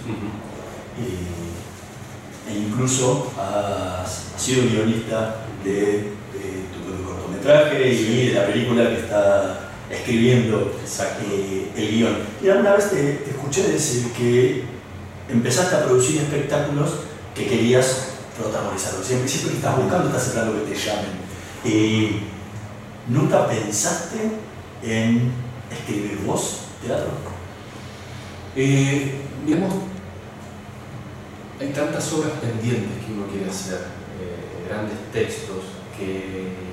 [0.98, 6.10] eh, e incluso has, has sido guionista de, de
[6.74, 10.72] tu, tu cortometraje y de la película que está escribiendo
[11.30, 12.16] eh, el guion.
[12.42, 14.64] Y alguna vez te, escuché decir que
[15.28, 16.90] empezaste a producir espectáculos
[17.34, 19.06] que querías protagonizarlos.
[19.06, 21.28] Siempre, siempre estás buscando, estás esperando que te llamen.
[21.64, 22.20] Eh,
[23.08, 24.18] ¿Nunca pensaste
[24.82, 25.32] en
[25.70, 27.10] escribir vos teatro?
[28.54, 29.12] Eh,
[29.46, 29.72] digamos,
[31.60, 33.78] hay tantas obras pendientes que uno quiere hacer,
[34.20, 35.64] eh, grandes textos,
[35.96, 36.67] que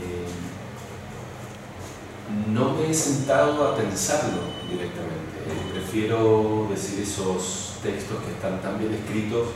[2.47, 5.35] no me he sentado a pensarlo directamente.
[5.47, 9.47] Eh, prefiero decir esos textos que están tan bien escritos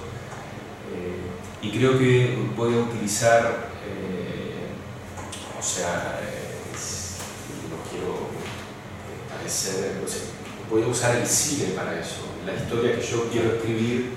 [0.93, 1.29] eh,
[1.61, 4.69] y creo que voy a utilizar, eh,
[5.57, 6.69] o sea, eh,
[7.69, 8.29] no quiero
[9.35, 9.95] parecer,
[10.69, 12.21] voy a usar el cine para eso.
[12.45, 14.11] La historia que yo quiero escribir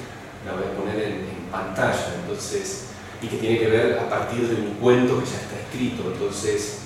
[0.46, 2.85] la voy a poner en, en pantalla, entonces,
[3.20, 6.82] y que tiene que ver a partir de un cuento que ya está escrito, entonces,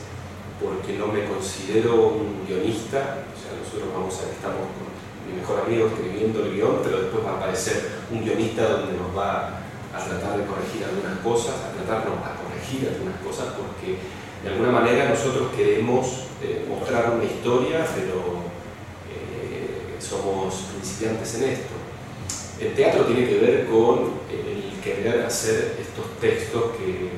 [0.60, 4.88] porque no me considero un guionista, o sea, nosotros vamos a, estamos con
[5.28, 9.12] mi mejor amigo escribiendo el guion, pero después va a aparecer un guionista donde nos
[9.16, 9.60] va
[9.92, 13.98] a tratar de corregir algunas cosas, a tratarnos a corregir algunas cosas, porque
[14.42, 18.46] de alguna manera nosotros queremos eh, mostrar una historia, pero
[19.12, 21.74] eh, somos principiantes en esto.
[22.60, 27.10] El teatro tiene que ver con el querer hacer estos textos que,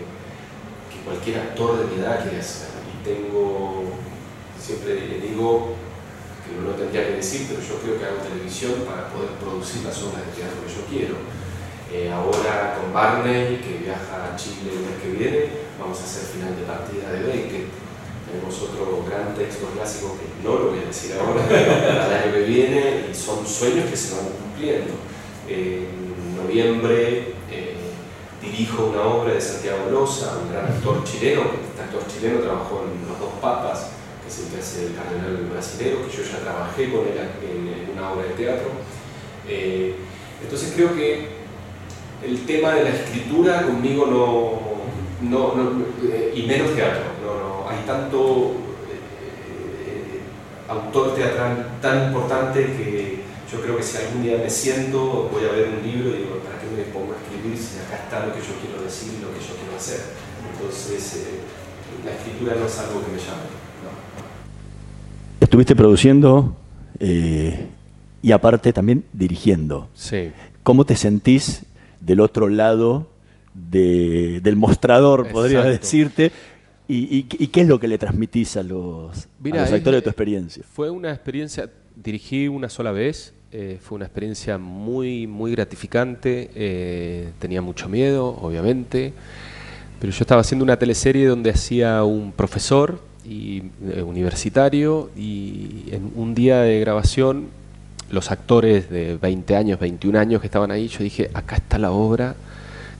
[0.90, 2.78] que cualquier actor de mi edad quiere hacer.
[3.09, 3.85] Tengo,
[4.61, 5.73] siempre le digo,
[6.44, 9.81] que no lo tendría que decir, pero yo creo que hago televisión para poder producir
[9.81, 11.16] las obras de teatro que yo quiero.
[11.88, 15.40] Eh, ahora con Barney, que viaja a Chile el mes que viene,
[15.81, 17.73] vamos a hacer final de partida de Beckett.
[18.29, 22.44] Tenemos otro gran texto clásico que no lo voy a decir ahora, al año que
[22.44, 24.92] viene, y son sueños que se van cumpliendo.
[25.49, 27.38] En noviembre eh,
[28.51, 33.09] dirijo una obra de Santiago Loza, un gran actor chileno, este actor chileno trabajó en
[33.09, 33.91] Los Dos Papas,
[34.23, 37.91] que es el que hace el cardenal brasilero, que yo ya trabajé con él en,
[37.97, 38.69] una obra de teatro.
[39.49, 39.95] Eh,
[40.43, 41.29] entonces creo que
[42.25, 45.83] el tema de la escritura conmigo no-
[46.13, 47.35] eh, y menos teatro, no,
[47.65, 48.53] no, hay tanto
[48.91, 50.21] eh,
[50.69, 55.53] autor teatral tan importante que yo creo que si algún día me siento, voy a
[55.53, 57.08] ver un libro y digo, ¿para qué me pongo
[57.53, 60.01] a acá está lo que yo quiero decir y lo que yo quiero hacer?
[60.55, 61.41] Entonces, eh,
[62.05, 63.49] la escritura no es algo que me llame.
[63.85, 63.91] no.
[65.41, 66.57] Estuviste produciendo
[67.01, 67.67] eh,
[68.23, 69.89] y aparte también dirigiendo.
[69.95, 70.31] Sí.
[70.63, 71.63] ¿Cómo te sentís
[72.01, 73.09] del otro lado
[73.55, 75.81] de- del mostrador, podría Exacto.
[75.81, 76.33] decirte?
[76.89, 79.75] ¿Y, y- y qué es lo que le transmitís a los, a Mira, los es-
[79.75, 80.65] actores de tu experiencia?
[80.73, 87.31] Fue una experiencia, dirigí una sola vez, eh, fue una experiencia muy, muy gratificante, eh,
[87.39, 89.15] tenía mucho miedo, obviamente,
[89.99, 96.12] pero yo estaba haciendo una teleserie donde hacía un profesor y, eh, universitario y en
[96.14, 97.47] un día de grabación
[98.11, 101.91] los actores de 20 años, 21 años que estaban ahí, yo dije, acá está la
[101.91, 102.37] obra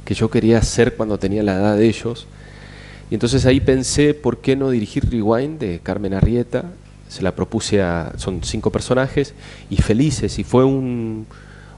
[0.07, 2.27] que yo quería hacer cuando tenía la edad de ellos.
[3.11, 6.65] Y entonces ahí pensé, ¿por qué no dirigir Rewind de Carmen Arrieta?
[7.09, 9.35] Se la propuse a, son cinco personajes
[9.71, 11.27] y felices, y fue un,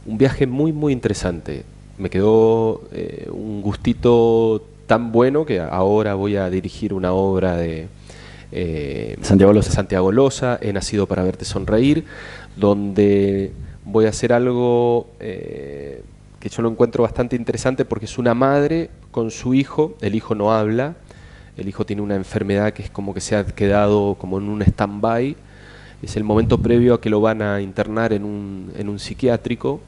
[0.06, 1.64] un viaje muy, muy interesante.
[1.98, 7.88] Me quedó eh, un gustito tan bueno que ahora voy a dirigir una obra de
[8.52, 9.70] eh, Santiago Loza.
[9.70, 12.04] Santiago Loza, He nacido para verte sonreír,
[12.56, 13.52] donde
[13.84, 16.02] voy a hacer algo eh,
[16.40, 20.34] que yo lo encuentro bastante interesante porque es una madre con su hijo, el hijo
[20.34, 20.96] no habla,
[21.60, 24.62] el hijo tiene una enfermedad que es como que se ha quedado como en un
[24.62, 25.36] stand-by,
[26.02, 29.80] es el momento previo a que lo van a internar en un, en un psiquiátrico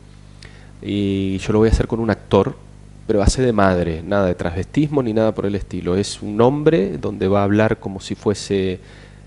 [0.82, 2.56] y yo lo voy a hacer con un actor,
[3.06, 5.96] pero hace de madre, nada de transvestismo ni nada por el estilo.
[5.96, 8.78] Es un hombre donde va a hablar como si fuese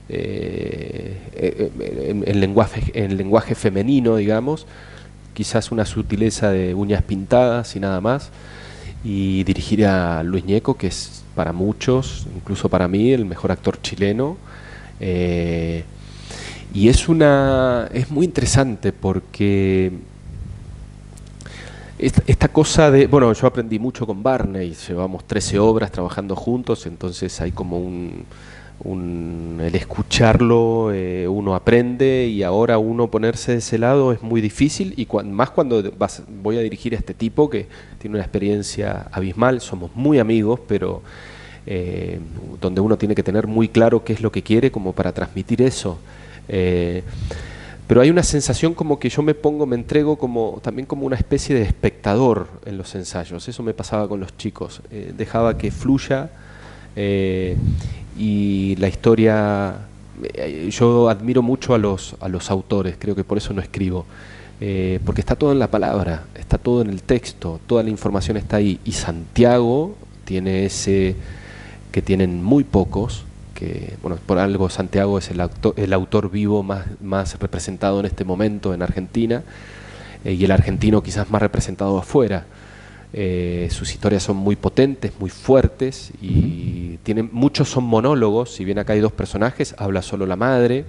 [0.07, 1.71] eh, eh,
[2.09, 4.67] en, en lenguaje, en lenguaje femenino, digamos,
[5.33, 8.29] quizás una sutileza de uñas pintadas y nada más.
[9.03, 13.81] Y dirigir a Luis Ñeco, que es para muchos, incluso para mí, el mejor actor
[13.81, 14.37] chileno.
[14.99, 15.83] Eh,
[16.73, 17.89] y es una.
[17.93, 19.91] es muy interesante porque
[21.97, 27.39] esta, cosa de, bueno, yo aprendí mucho con Barney, llevamos 13 obras trabajando juntos, entonces
[27.39, 28.25] hay como un,
[28.83, 34.93] el escucharlo eh, uno aprende y ahora uno ponerse de ese lado es muy difícil
[34.97, 35.83] y más cuando
[36.43, 37.67] voy a dirigir a este tipo que
[37.99, 41.01] tiene una experiencia abismal, somos muy amigos, pero
[41.65, 42.19] eh,
[42.61, 45.61] donde uno tiene que tener muy claro qué es lo que quiere como para transmitir
[45.61, 45.97] eso.
[46.47, 47.01] Eh,
[47.87, 51.15] pero hay una sensación como que yo me pongo, me entrego como también como una
[51.15, 53.47] especie de espectador en los ensayos.
[53.47, 54.81] Eso me pasaba con los chicos.
[54.89, 56.31] Dejaba que fluya
[58.17, 59.75] y la historia.
[60.33, 64.05] eh, yo admiro mucho a los, a los autores, creo que por eso no escribo.
[64.61, 68.37] Eh, porque está todo en la palabra, está todo en el texto, toda la información
[68.37, 68.79] está ahí.
[68.85, 71.15] Y Santiago tiene ese
[71.91, 76.63] que tienen muy pocos, que bueno, por algo Santiago es el, auto- el autor vivo
[76.63, 79.43] más, más representado en este momento en Argentina
[80.23, 82.45] eh, y el argentino quizás más representado afuera.
[83.17, 88.77] Eh, sus historias son muy potentes, muy fuertes y tienen muchos son monólogos, si bien
[88.77, 90.83] acá hay dos personajes, habla solo la madre.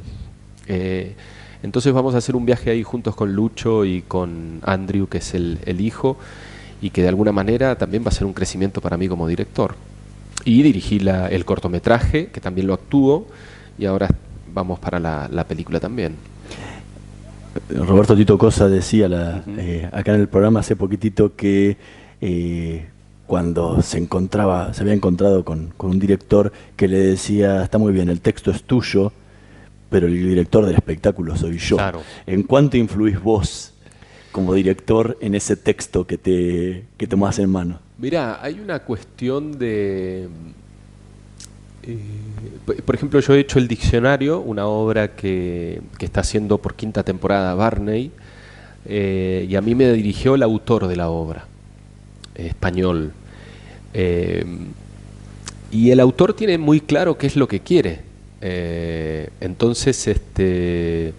[0.66, 1.14] Eh,
[1.62, 5.34] entonces vamos a hacer un viaje ahí juntos con Lucho y con Andrew, que es
[5.34, 6.16] el, el hijo,
[6.82, 9.76] y que de alguna manera también va a ser un crecimiento para mí como director.
[10.44, 13.28] Y dirigí la- el cortometraje, que también lo actúo,
[13.78, 14.08] y ahora
[14.52, 16.16] vamos para la, la película también.
[17.70, 21.76] Roberto Tito Cosa decía la- eh, acá en el programa hace poquitito que
[22.20, 22.86] eh,
[23.26, 27.92] cuando se encontraba, se había encontrado con, con un director que le decía, está muy
[27.92, 29.12] bien, el texto es tuyo,
[29.90, 31.76] pero el director del espectáculo soy yo.
[31.76, 32.02] Claro.
[32.26, 33.72] ¿En cuánto influís vos
[34.32, 37.80] como director en ese texto que te que tomás en mano?
[37.98, 40.28] Mira, hay una cuestión de...
[41.82, 41.98] eh,
[42.84, 47.02] por- ejemplo, yo he hecho El Diccionario, una obra que, que está haciendo por quinta
[47.02, 48.10] temporada Barney,
[48.84, 51.46] eh, y a mí me dirigió el autor de la obra,
[52.36, 53.12] español.
[53.94, 54.44] Eh,
[55.70, 58.00] y el autor tiene muy claro qué es lo que quiere.
[58.40, 61.12] Eh, entonces, este...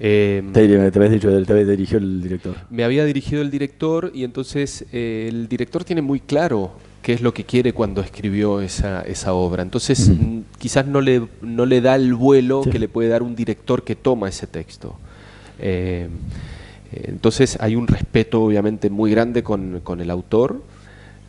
[0.00, 2.56] eh, Te, te habías dicho, te había dirigido el director.
[2.70, 7.20] me había dirigido el director y entonces eh, el director tiene muy claro qué es
[7.20, 9.62] lo que quiere cuando escribió esa, esa obra.
[9.62, 12.70] Entonces mm, quizás no le, no le da el vuelo Sí.
[12.70, 14.94] que le puede dar un director que toma ese texto.
[15.58, 16.08] Eh,
[16.92, 20.62] entonces hay un respeto obviamente muy grande con, con el autor,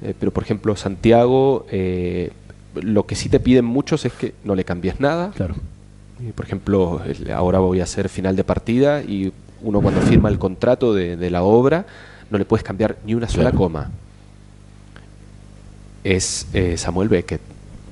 [0.01, 2.31] eh, pero por ejemplo Santiago, eh,
[2.75, 5.31] lo que sí te piden muchos es que no le cambies nada.
[5.35, 5.55] Claro.
[6.35, 7.01] Por ejemplo,
[7.35, 11.29] ahora voy a hacer final de partida y uno cuando firma el contrato de, de
[11.29, 11.85] la obra
[12.29, 13.57] no le puedes cambiar ni una sola Claro.
[13.57, 13.91] coma.
[16.03, 17.41] Es eh, Samuel Beckett.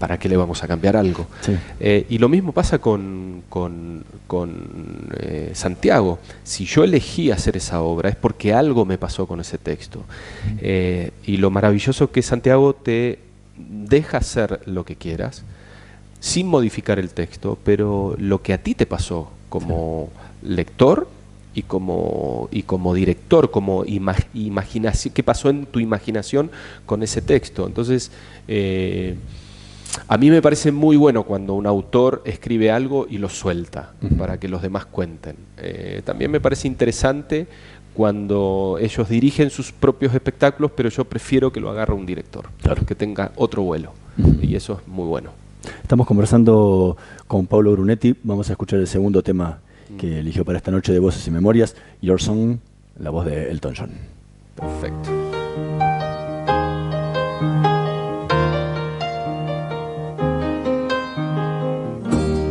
[0.02, 1.28] ¿Para qué le vamos a cambiar algo?
[1.42, 1.56] Sí.
[1.80, 6.18] Eh, y lo mismo pasa con, con- con, eh, Santiago.
[6.44, 10.04] Si yo elegí hacer esa obra es porque algo me pasó con ese texto.
[10.60, 13.20] Eh, y lo maravilloso que Santiago te
[13.58, 15.44] deja hacer lo que quieras
[16.20, 20.10] sin modificar el texto, pero lo que a ti te pasó como
[20.42, 21.08] lector
[21.54, 26.50] y como, y como director, como ima- imaginación, qué pasó en tu imaginación
[26.88, 27.68] con ese texto.
[27.68, 28.10] Entonces,
[28.48, 29.16] eh,
[30.08, 34.40] a mí me parece muy bueno cuando un autor escribe algo y lo suelta para
[34.40, 35.36] que los demás cuenten.
[35.58, 37.48] Eh, también me parece interesante
[37.94, 42.86] cuando ellos dirigen sus propios espectáculos, pero yo prefiero que lo agarre un director, Claro.
[42.86, 43.94] que tenga otro vuelo.
[44.42, 45.32] Y eso es muy bueno.
[45.82, 46.96] Estamos conversando
[47.28, 48.16] con Pablo Brunetti.
[48.24, 49.60] Vamos a escuchar el segundo tema
[49.98, 52.58] que eligió para esta noche de Voces y Memorias, Your Song,
[52.98, 53.92] la voz de Elton John.
[54.56, 55.31] Perfecto.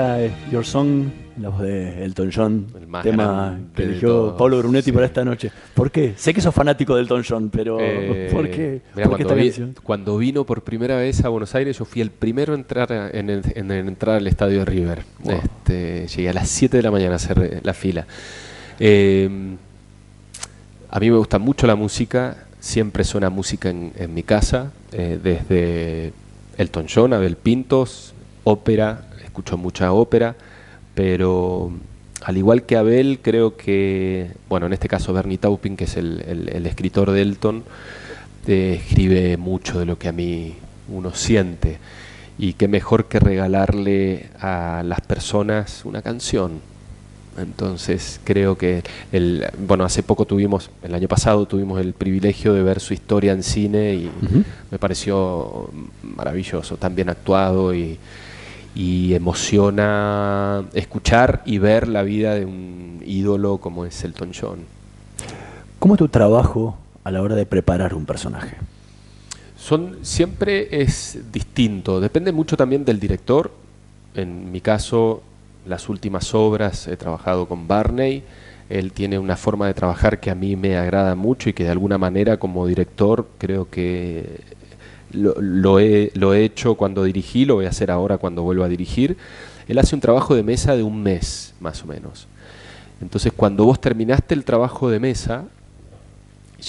[0.00, 4.86] Era Your Song, la voz de Elton John, El más tema que eligió Pablo Brunetti
[4.86, 4.92] sí.
[4.92, 5.50] para esta noche.
[5.74, 6.14] ¿Por qué?
[6.16, 8.80] Sé que sos fanático de Elton John, pero Eh, ¿por qué?
[8.94, 9.74] mira, ¿Por qué cuando, esta vi- canción?
[9.82, 13.10] cuando vino por primera vez a Buenos Aires, yo fui el primero en entrar a-
[13.10, 15.02] en, el- en el- entrar al estadio de River.
[15.22, 15.34] Wow.
[15.34, 18.06] Este, llegué a las 7 de la mañana a hacer eh, la fila.
[18.78, 19.28] Eh,
[20.88, 25.18] a mí me gusta mucho la música, siempre suena música en, en mi casa, eh,
[25.22, 26.14] desde
[26.56, 30.34] Elton John, Abel Pintos, ópera, escucho mucha ópera,
[30.94, 31.70] pero
[32.22, 36.20] al igual que Abel, creo que, bueno, en este caso Bernie Taupin, que es el,
[36.26, 37.62] el- el escritor de Elton,
[38.46, 40.54] eh, escribe mucho de lo que a mí
[40.88, 41.78] uno siente.
[42.38, 46.60] Y qué mejor que regalarle a las personas una canción.
[47.38, 52.62] Entonces creo que el bueno hace poco tuvimos el año pasado tuvimos el privilegio de
[52.62, 54.10] ver su historia en cine y
[54.70, 55.70] me pareció
[56.02, 57.98] maravilloso, tan bien actuado y,
[58.74, 64.60] y emociona escuchar y ver la vida de un ídolo como es Elton John.
[65.78, 68.56] ¿Cómo es tu trabajo a la hora de preparar un personaje?
[69.56, 73.50] Son siempre es distinto, depende mucho también del director.
[74.14, 75.22] En mi caso,
[75.66, 78.22] las últimas obras he trabajado con Barney.
[78.68, 81.70] Él tiene una forma de trabajar que a mí me agrada mucho y que de
[81.70, 84.40] alguna manera como director creo que
[85.12, 88.68] lo, he, lo he hecho cuando dirigí, lo voy a hacer ahora cuando vuelvo a
[88.68, 89.16] dirigir.
[89.68, 92.26] Él hace un trabajo de mesa de un mes, más o menos.
[93.00, 95.44] Entonces, cuando vos terminaste el trabajo de mesa,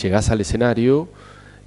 [0.02, 1.10] llegás al escenario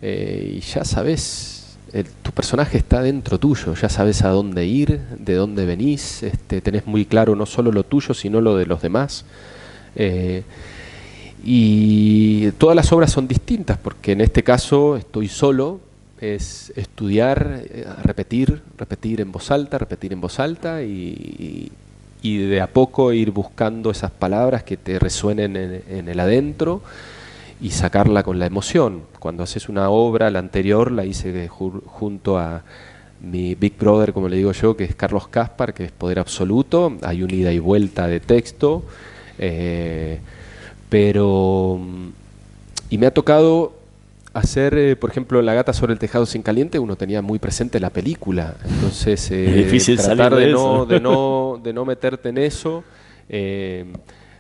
[0.01, 1.77] eh, y ya sabes,
[2.23, 6.87] tu personaje está dentro tuyo, ya sabes a dónde ir, de dónde venís, este, tenés
[6.87, 9.25] muy claro no solo lo tuyo, sino lo de los demás.
[9.95, 10.43] Eh,
[11.45, 15.81] y todas las obras son distintas, porque en este caso estoy solo,
[16.33, 21.71] es estudiar, eh, repetir, repetir en voz alta, repetir en voz alta y,
[22.23, 26.83] y de a poco ir buscando esas palabras que te resuenen en, el adentro
[27.61, 29.03] y sacarla con la emoción.
[29.19, 32.63] Cuando haces una obra, la anterior la hice ju- junto a
[33.21, 36.97] mi Big Brother, como le digo yo, que es Carlos Caspar, que es Poder Absoluto,
[37.03, 38.85] hay un ida y vuelta de texto,
[39.39, 40.19] eh,
[40.91, 42.09] pero mm,
[42.91, 43.84] y me ha tocado
[44.35, 47.81] hacer, eh, por ejemplo, La gata sobre el tejado sin caliente, uno tenía muy presente
[47.81, 48.57] la película.
[48.65, 50.79] Entonces, eh, Es difícil tratar salir de de, eso.
[50.79, 52.85] no, de, no, de no meterte en eso.
[53.29, 53.87] eh,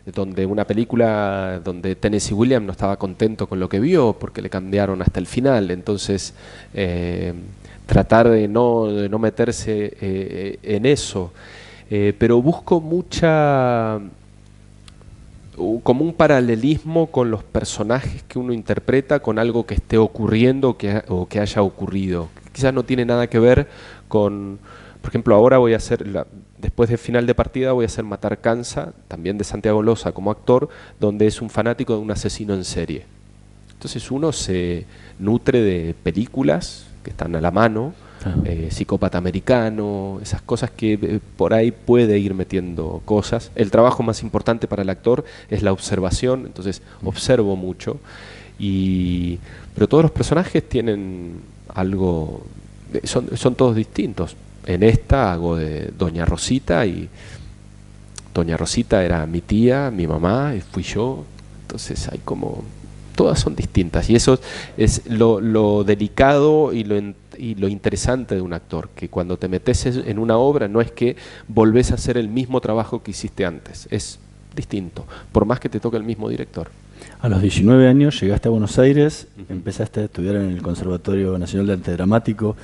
[0.06, 4.50] donde una película donde Tennessee Williams no estaba contento con lo que vio porque le
[4.50, 5.70] cambiaron hasta el final.
[5.70, 6.34] Entonces,
[6.74, 7.32] eh,
[7.86, 11.32] tratar de no, de no meterse eh, en eso.
[11.90, 13.98] Eh, pero busco mucha
[15.82, 21.02] como un paralelismo con los personajes que uno interpreta con algo que esté ocurriendo que,
[21.08, 22.28] o que haya ocurrido.
[22.52, 23.68] Quizás no tiene nada que ver
[24.08, 24.58] con,
[25.00, 26.26] por ejemplo, ahora voy a hacer, la-
[26.58, 30.30] después de final de partida voy a hacer Matar Cansa, también de Santiago Loza como
[30.30, 33.06] actor, donde es un fanático de un asesino en serie.
[33.72, 34.86] Entonces uno se
[35.18, 37.92] nutre de películas que están a la mano,
[38.44, 43.50] eh, psicópata americano, esas cosas que eh, por ahí puede ir metiendo cosas.
[43.54, 47.98] El trabajo más importante para el actor es la observación, entonces observo mucho.
[48.58, 49.38] Y,
[49.74, 51.40] pero todos los personajes tienen
[51.74, 52.42] algo,
[52.92, 54.36] de- son, son todos distintos.
[54.66, 57.08] En esta hago de Doña Rosita y
[58.32, 61.24] Doña Rosita era mi tía, mi mamá, y fui yo.
[61.62, 62.62] Entonces hay como
[63.14, 64.40] todas son distintas y eso
[64.76, 69.36] es lo, lo delicado y lo, en- y lo interesante de un actor, que cuando
[69.36, 71.16] te metes es- en una obra no es que
[71.48, 74.18] volvés a hacer el mismo trabajo que hiciste antes, es
[74.54, 76.70] distinto, por más que te toque el mismo director.
[77.20, 81.66] A los 19 años llegaste a Buenos Aires, empezaste a estudiar en el Conservatorio Nacional
[81.66, 82.56] de Arte Dramático.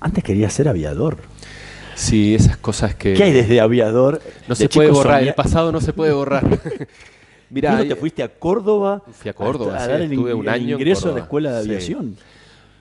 [0.00, 1.18] Antes querías ser aviador.
[1.94, 3.14] Sí, esas cosas que...
[3.14, 4.20] ¿Qué hay desde aviador?
[4.48, 6.44] No De se puede borrar, el pasado no se puede borrar.
[7.50, 9.02] Mira, ¿Tú no hay- te fuiste a Córdoba?
[9.12, 11.20] Fui a Córdoba, a, a sí, dar el, estuve un año en ingreso a la
[11.20, 11.94] escuela de Sí.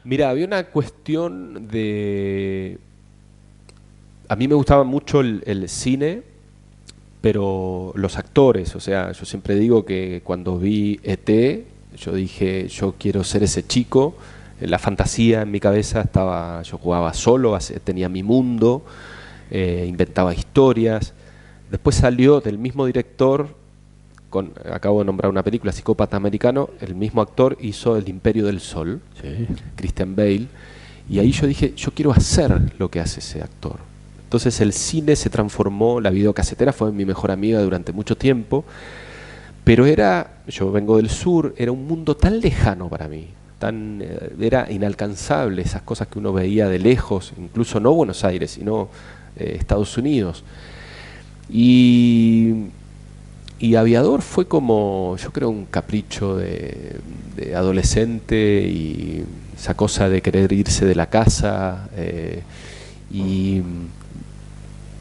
[0.06, 2.78] Mira, había una cuestión de...
[4.28, 6.24] A mí me gustaba mucho el, cine,
[7.22, 11.66] pero los actores, o sea, yo siempre digo que cuando vi ET,
[11.97, 14.16] yo dije, yo quiero ser ese chico,
[14.60, 18.84] la fantasía en mi cabeza estaba, yo jugaba solo, tenía mi mundo,
[19.51, 21.14] eh, inventaba historias.
[21.70, 23.56] Después salió del mismo director,
[24.34, 28.62] con, acabo de nombrar una película, Psicópata Americano, el mismo actor hizo El Imperio del
[28.62, 29.00] Sol,
[29.76, 30.48] Christian Bale,
[31.08, 33.76] y ahí yo dije, yo quiero hacer lo que hace ese actor.
[34.24, 38.66] Entonces el cine se transformó, la videocasetera fue mi mejor amiga durante mucho tiempo,
[39.64, 43.28] pero era, yo vengo del sur, era un mundo tan lejano para mí,
[43.60, 48.50] tan, eh, era inalcanzable esas cosas que uno veía de lejos, incluso no Buenos Aires,
[48.50, 48.90] sino
[49.36, 50.44] eh, Estados Unidos.
[51.52, 52.72] Y,
[53.64, 56.99] y Aviador fue como, yo creo, un capricho de,
[57.55, 59.24] adolescente y
[59.55, 61.88] esa cosa de querer irse de la casa.
[61.95, 62.43] eh,
[63.09, 63.61] y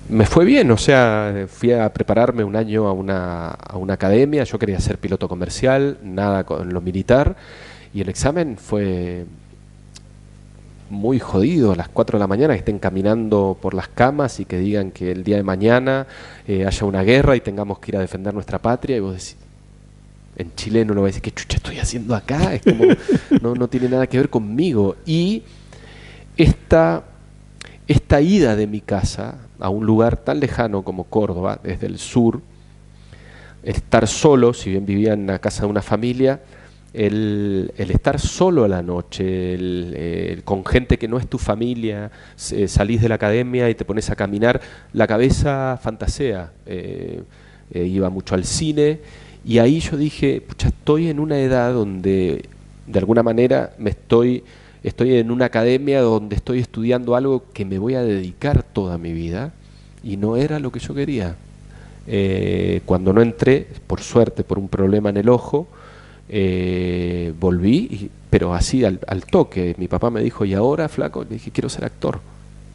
[0.08, 4.44] me fue bien, o sea, fui a prepararme un año a una, a una academia,
[4.44, 7.34] yo quería ser piloto comercial, nada con lo militar,
[7.92, 9.24] y el examen fue
[10.92, 14.44] muy jodido a las 4 de la mañana, que estén caminando por las camas y
[14.44, 16.06] que digan que el día de mañana
[16.46, 19.36] eh, haya una guerra y tengamos que ir a defender nuestra patria, y vos decís,
[20.36, 22.54] en chileno uno va a decir, ¿qué chucha estoy haciendo acá?
[22.54, 22.84] Es como,
[23.40, 24.96] no, no tiene nada que ver conmigo.
[25.06, 25.42] Y
[26.36, 27.04] esta,
[27.88, 32.42] esta ida de mi casa a un lugar tan lejano como Córdoba, desde el sur,
[33.62, 36.40] estar solo, si bien vivía en la casa de una familia,
[36.94, 43.00] el, estar solo a la noche, con gente que no es tu familia, se- salís
[43.02, 44.60] de la academia y te pones a caminar,
[44.92, 46.52] la cabeza fantasea.
[46.66, 47.22] Eh,
[47.74, 49.00] eh, iba mucho al cine
[49.46, 52.44] y ahí yo dije, pucha, estoy en una edad donde
[52.86, 54.44] de alguna manera me estoy,
[54.82, 59.12] estoy en una academia donde estoy estudiando algo que me voy a dedicar toda mi
[59.14, 59.52] vida
[60.04, 61.36] y no era lo que yo quería.
[62.06, 65.66] Eh, cuando no entré, por suerte, por un problema en el ojo,
[66.34, 69.74] eh, volví, y- pero así al, al toque.
[69.76, 71.22] Mi papá me dijo, ¿y ahora, flaco?
[71.24, 72.20] Le dije, quiero ser actor,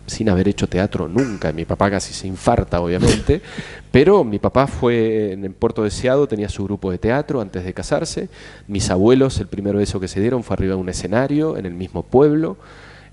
[0.05, 1.51] sin haber hecho teatro nunca.
[1.51, 3.41] Mi papá casi se infarta, obviamente,
[3.91, 7.73] pero mi papá fue en el Puerto Deseado, tenía su grupo de teatro antes de
[7.73, 8.29] casarse.
[8.67, 11.73] Mis abuelos, el primero beso que se dieron fue arriba de un escenario en el
[11.73, 12.57] mismo pueblo,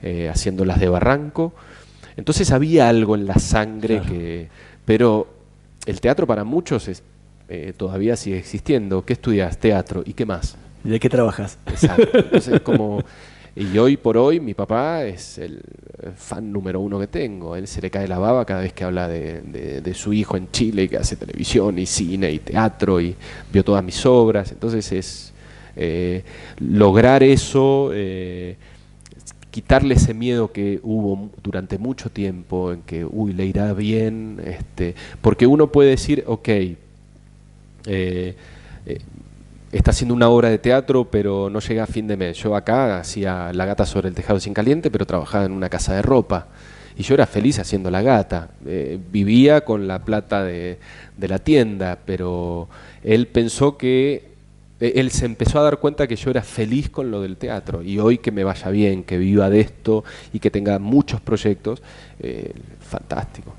[0.03, 1.55] eh, haciendo las de Barranco.
[2.19, 4.49] Entonces había algo en la sangre que...
[4.85, 5.27] Pero
[5.87, 7.03] el teatro para muchos es,
[7.49, 9.05] eh, todavía sigue existiendo.
[9.05, 9.59] ¿Qué estudias?
[9.59, 10.03] Teatro.
[10.05, 10.57] ¿Y qué más?
[10.85, 11.59] ¿Y de qué trabajas?
[11.67, 12.09] Exacto.
[12.19, 13.03] Entonces, como,
[13.57, 15.61] y hoy por hoy mi papá es el
[16.17, 17.57] fan número uno que tengo.
[17.57, 20.37] Él se le cae la baba cada vez que habla de, de- de su hijo
[20.37, 23.15] en Chile, que hace televisión y cine y teatro y
[23.53, 24.53] vio todas mis obras.
[24.53, 25.33] Entonces es
[25.77, 26.23] eh,
[26.59, 28.57] lograr eso, eh,
[29.51, 34.95] quitarle ese miedo que hubo durante mucho tiempo en que, uy, le irá bien, este,
[35.21, 36.49] porque uno puede decir, ok,
[37.87, 38.35] eh,
[38.87, 39.01] eh,
[39.73, 42.39] está haciendo una obra de teatro, pero no llega a fin de mes.
[42.39, 45.95] Yo acá hacía La gata sobre el tejado sin caliente, pero trabajaba en una casa
[45.95, 46.49] de ropa.
[46.97, 48.51] Y yo era feliz haciendo la gata.
[48.67, 50.79] Eh, vivía con la plata de,
[51.19, 52.69] la tienda, pero
[53.03, 54.33] él pensó que
[54.81, 57.99] él se empezó a dar cuenta que yo era feliz con lo del teatro y
[57.99, 61.83] hoy que me vaya bien, que viva de esto y que tenga muchos proyectos,
[62.81, 63.55] fantástico.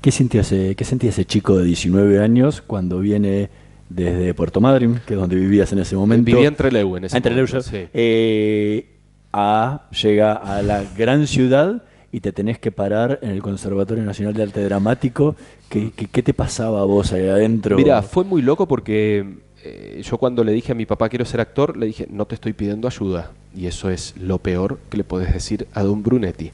[0.00, 3.50] ¿Qué sentía, ese, ¿Qué sentía ese chico de 19 años cuando viene
[3.88, 6.26] desde Puerto Madryn, que es donde vivías en ese momento?
[6.26, 7.86] Vivía en Trelew en ese Ah, en Trelew, momento, sí.
[7.94, 8.86] eh,
[9.32, 14.34] a, llega a la gran ciudad y te tenés que parar en el Conservatorio Nacional
[14.34, 15.36] de Arte Dramático.
[15.68, 17.76] ¿Qué, qué, qué te pasaba a vos ahí adentro?
[17.76, 21.40] Mira, fue muy loco porque eh, yo cuando le dije a mi papá quiero ser
[21.40, 23.32] actor, le dije no te estoy pidiendo ayuda.
[23.54, 26.50] Y eso es lo peor que le podés decir a Don Brunetti.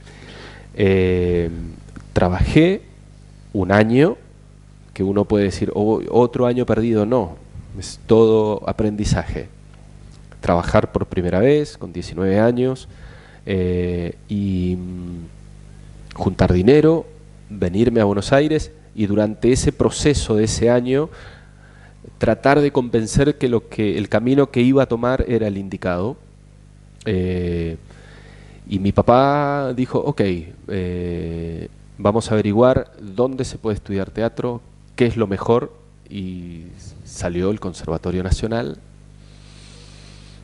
[0.75, 1.51] Eh,
[2.13, 2.83] trabajé
[3.53, 4.17] un año,
[4.95, 7.37] que uno puede decir "Oh, otro año perdido, no,
[7.79, 9.49] es todo aprendizaje.
[10.41, 12.89] Trabajar por primera vez, con 19 años,
[13.47, 17.07] eh, y mm, juntar dinero,
[17.51, 21.11] venirme a Buenos Aires y durante ese proceso de ese año
[22.19, 26.17] tratar de convencer que lo que el camino que iba a tomar era el indicado.
[27.05, 27.77] Eh,
[28.69, 30.21] y mi papá dijo, ok,
[30.69, 31.69] eh,
[31.99, 34.63] vamos a averiguar dónde se puede estudiar teatro,
[34.97, 35.73] qué es lo mejor,
[36.09, 36.65] y
[37.05, 38.79] salió el Conservatorio Nacional,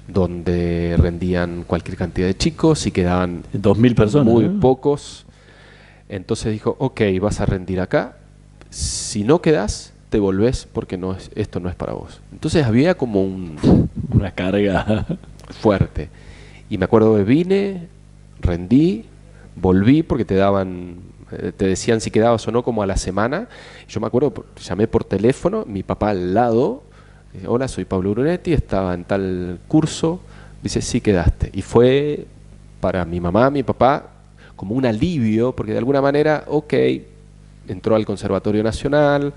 [0.09, 4.27] donde rendían cualquier cantidad de chicos y quedaban 2.000 personas.
[4.27, 5.25] muy pocos.
[6.09, 8.17] Entonces dijo, ok, vas a rendir acá,
[8.71, 12.21] si no quedas, te volvés porque no es, esto no es para vos.
[12.33, 13.57] Entonces había como un
[14.13, 15.07] Una carga.
[15.61, 16.09] fuerte.
[16.69, 17.87] Y me acuerdo que vine,
[18.41, 19.05] rendí,
[19.55, 20.97] volví porque te daban,
[21.57, 23.49] te decían si quedabas o no como a la semana.
[23.89, 26.83] Yo me acuerdo, llamé por teléfono, mi papá al lado,
[27.35, 30.21] eh, hola, soy Pablo Brunetti, estaba en tal curso,
[30.63, 31.51] dice, sí quedaste.
[31.53, 32.27] Y fue
[32.81, 34.07] para mi mamá, mi papá,
[34.57, 36.75] como un alivio, porque de alguna manera, ok,
[37.69, 39.33] entró al Conservatorio Nacional,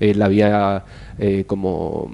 [0.00, 0.84] él había
[1.18, 2.10] eh, como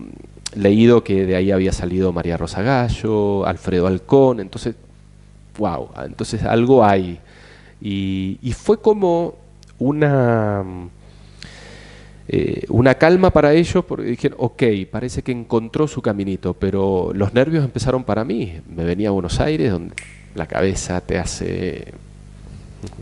[0.55, 4.77] leído que de ahí había salido María Rosa Gallo, Alfredo Alcón, entonces,
[5.59, 7.19] wow, entonces algo hay.
[7.81, 9.35] Y, fue como
[9.79, 10.65] una,
[12.29, 17.35] eh, una calma para ellos, porque dijeron, ok, parece que encontró su caminito, pero los
[17.35, 18.61] nervios empezaron para mí.
[18.69, 19.95] Me venía a Buenos Aires, donde
[20.35, 21.93] la cabeza te hace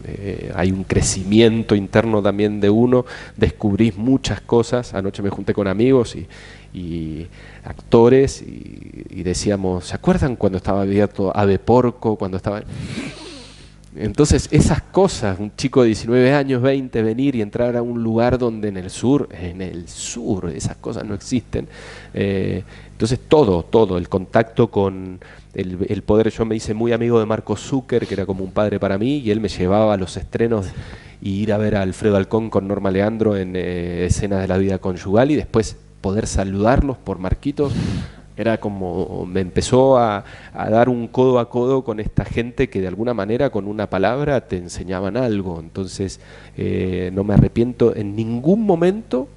[0.04, 3.04] eh, hay un crecimiento interno también de uno,
[3.36, 4.94] descubrís muchas cosas.
[4.94, 6.26] Anoche me junté con amigos y,
[6.72, 7.26] y
[7.64, 12.16] actores y, y decíamos, ¿se acuerdan cuando estaba abierto Ave Porco?
[12.16, 12.62] Cuando estaba...
[13.96, 18.38] Entonces, esas cosas, un chico de 19 años, 20, venir y entrar a un lugar
[18.38, 21.68] donde en el sur, en el sur, esas cosas no existen.
[22.12, 25.20] Eh, entonces, todo, todo, el contacto con
[25.54, 26.30] el, poder.
[26.30, 29.18] Yo me hice muy amigo de Marco Zucker, que era como un padre para mí,
[29.18, 30.66] y él me llevaba a los estrenos
[31.22, 34.58] y ir a ver a Alfredo Alcón con Norma Leandro en eh, escenas de la
[34.58, 37.72] vida conyugal y después poder saludarlos por Marquitos
[38.36, 42.80] era como me empezó a, a dar un codo a codo con esta gente que
[42.80, 45.60] de alguna manera con una palabra te enseñaban algo.
[45.60, 46.20] Entonces
[46.56, 49.28] eh, no me arrepiento en ningún momento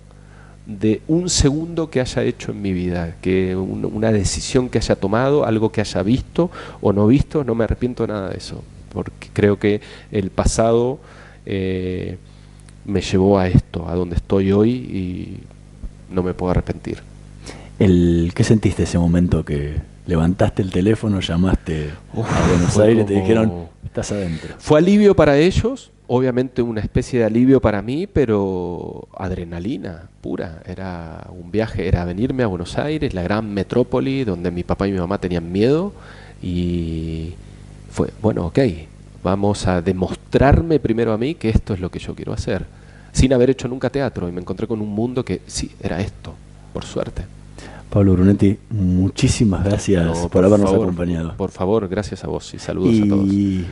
[0.66, 4.96] de un segundo que haya hecho en mi vida, que un- una decisión que haya
[4.96, 9.30] tomado, algo que haya visto o no visto, no me arrepiento nada de eso, porque
[9.32, 9.80] creo que
[10.12, 11.00] el pasado
[11.46, 12.18] eh,
[12.86, 15.38] me llevó a esto, a donde estoy hoy y
[16.14, 16.98] no me puedo arrepentir.
[17.80, 19.76] El, ¿Qué sentiste ese momento que
[20.08, 24.56] levantaste el teléfono, llamaste a Buenos Aires y te dijeron, estás adentro?
[24.58, 30.64] Fue alivio para ellos, obviamente una especie de alivio para mí, pero adrenalina pura.
[30.66, 34.92] Era un viaje, era venirme a Buenos Aires, la gran metrópoli donde mi papá y
[34.92, 35.94] mi mamá tenían miedo
[36.42, 37.36] y
[37.92, 38.60] fue, bueno, ok,
[39.22, 42.66] vamos a demostrarme primero a mí que esto es lo que yo quiero hacer,
[43.12, 46.34] sin haber hecho nunca teatro y me encontré con un mundo que sí, era esto,
[46.74, 47.37] por suerte.
[47.90, 51.36] Pablo Brunetti, muchísimas gracias No, por, habernos favor, acompañado.
[51.38, 53.28] Por favor, gracias a vos y saludos a todos.
[53.28, 53.66] Y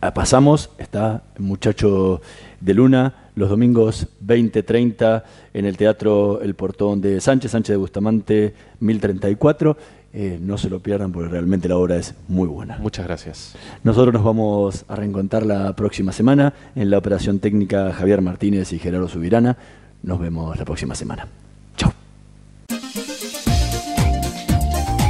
[0.00, 2.20] ah, pasamos, está el Muchacho
[2.60, 5.22] de Luna, los domingos 20-30
[5.54, 9.76] en el Teatro El Portón de Sánchez, Sánchez de Bustamante 1034.
[10.14, 12.78] Eh, no se lo pierdan porque realmente la obra es muy buena.
[12.78, 13.54] Muchas gracias.
[13.84, 18.78] Nosotros nos vamos a reencontrar la próxima semana en la operación técnica Javier Martínez y
[18.78, 19.56] Gerardo Subirana.
[20.02, 21.26] Nos vemos la próxima semana.